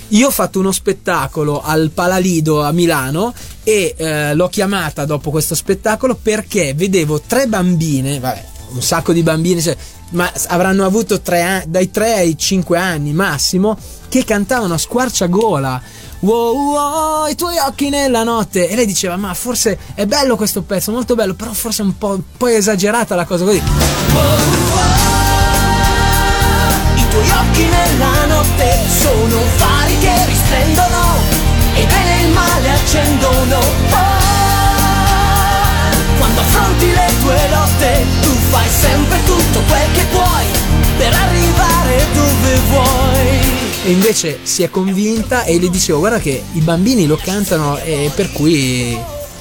[0.10, 3.34] Io ho fatto uno spettacolo al Palalido a Milano
[3.64, 9.22] e eh, l'ho chiamata dopo questo spettacolo perché vedevo tre bambine, vabbè, un sacco di
[9.22, 9.76] bambini, cioè,
[10.12, 13.78] ma avranno avuto tre dai 3 ai 5 anni massimo,
[14.08, 15.82] che cantavano a squarciagola.
[16.20, 18.70] Wow, wow, i tuoi occhi nella notte.
[18.70, 21.97] E lei diceva: Ma forse è bello questo pezzo, molto bello, però forse è un
[21.97, 23.58] po', un po' esagerata la cosa così.
[26.95, 29.76] I tuoi occhi nella notte sono fari
[30.48, 31.20] che risplendono
[31.74, 33.58] e bene e il male accendono.
[33.58, 33.95] Oh,
[36.18, 40.45] quando affronti le tue lotte tu fai sempre tutto quel che puoi
[40.98, 43.39] per arrivare dove vuoi.
[43.84, 48.12] E invece si è convinta e le dicevo: Guarda che i bambini lo cantano, e
[48.14, 48.98] per cui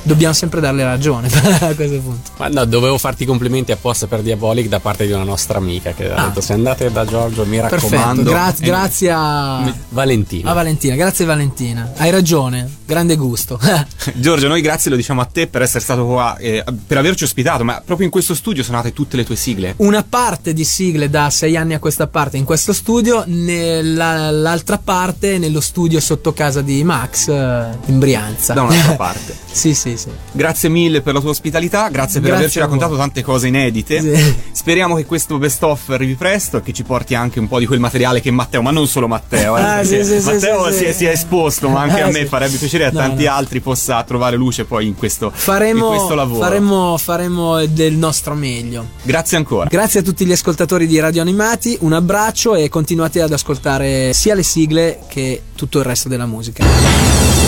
[0.06, 1.28] dobbiamo sempre darle ragione
[1.60, 2.30] a questo punto.
[2.38, 5.92] Ma no, dovevo farti i complimenti apposta per Diabolic da parte di una nostra amica
[5.92, 6.26] che ha Ah.
[6.28, 8.30] detto se andate da Giorgio mi Perfetto, raccomando.
[8.30, 10.50] gra- grazie a, Valentina.
[10.50, 11.92] a Valentina, grazie Valentina.
[11.96, 13.58] Hai ragione, grande gusto.
[14.14, 17.64] Giorgio, noi grazie lo diciamo a te per essere stato qua, eh, per averci ospitato,
[17.64, 19.74] ma proprio in questo studio sono nate tutte le tue sigle.
[19.78, 25.38] Una parte di sigle da sei anni a questa parte in questo studio, l'altra parte
[25.38, 28.54] nello studio sotto casa di Max eh, in Brianza.
[28.54, 29.36] Da un'altra parte.
[29.50, 30.08] sì, sì, sì.
[30.32, 34.00] Grazie mille per la tua ospitalità, grazie per Grazie averci raccontato tante cose inedite.
[34.00, 34.34] Sì.
[34.52, 37.66] Speriamo che questo best of arrivi presto e che ci porti anche un po' di
[37.66, 40.92] quel materiale che Matteo, ma non solo Matteo, eh, Ah, sì, sì, Matteo si, è,
[40.92, 43.32] si è esposto, ma anche Eh, a me farebbe piacere e a No, tanti no.
[43.32, 46.40] altri possa trovare luce poi in questo, in Faremo, questo lavoro.
[46.42, 48.86] faremo, faremo del nostro meglio.
[49.02, 49.68] Grazie ancora.
[49.68, 54.34] Grazie a tutti gli ascoltatori di Radio Animati, un abbraccio e continuate ad ascoltare sia
[54.34, 57.45] le sigle che tutto il resto della musica.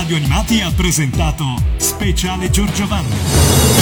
[0.00, 1.44] Radio Animati ha presentato
[1.76, 3.79] Speciale Giorgiovanni.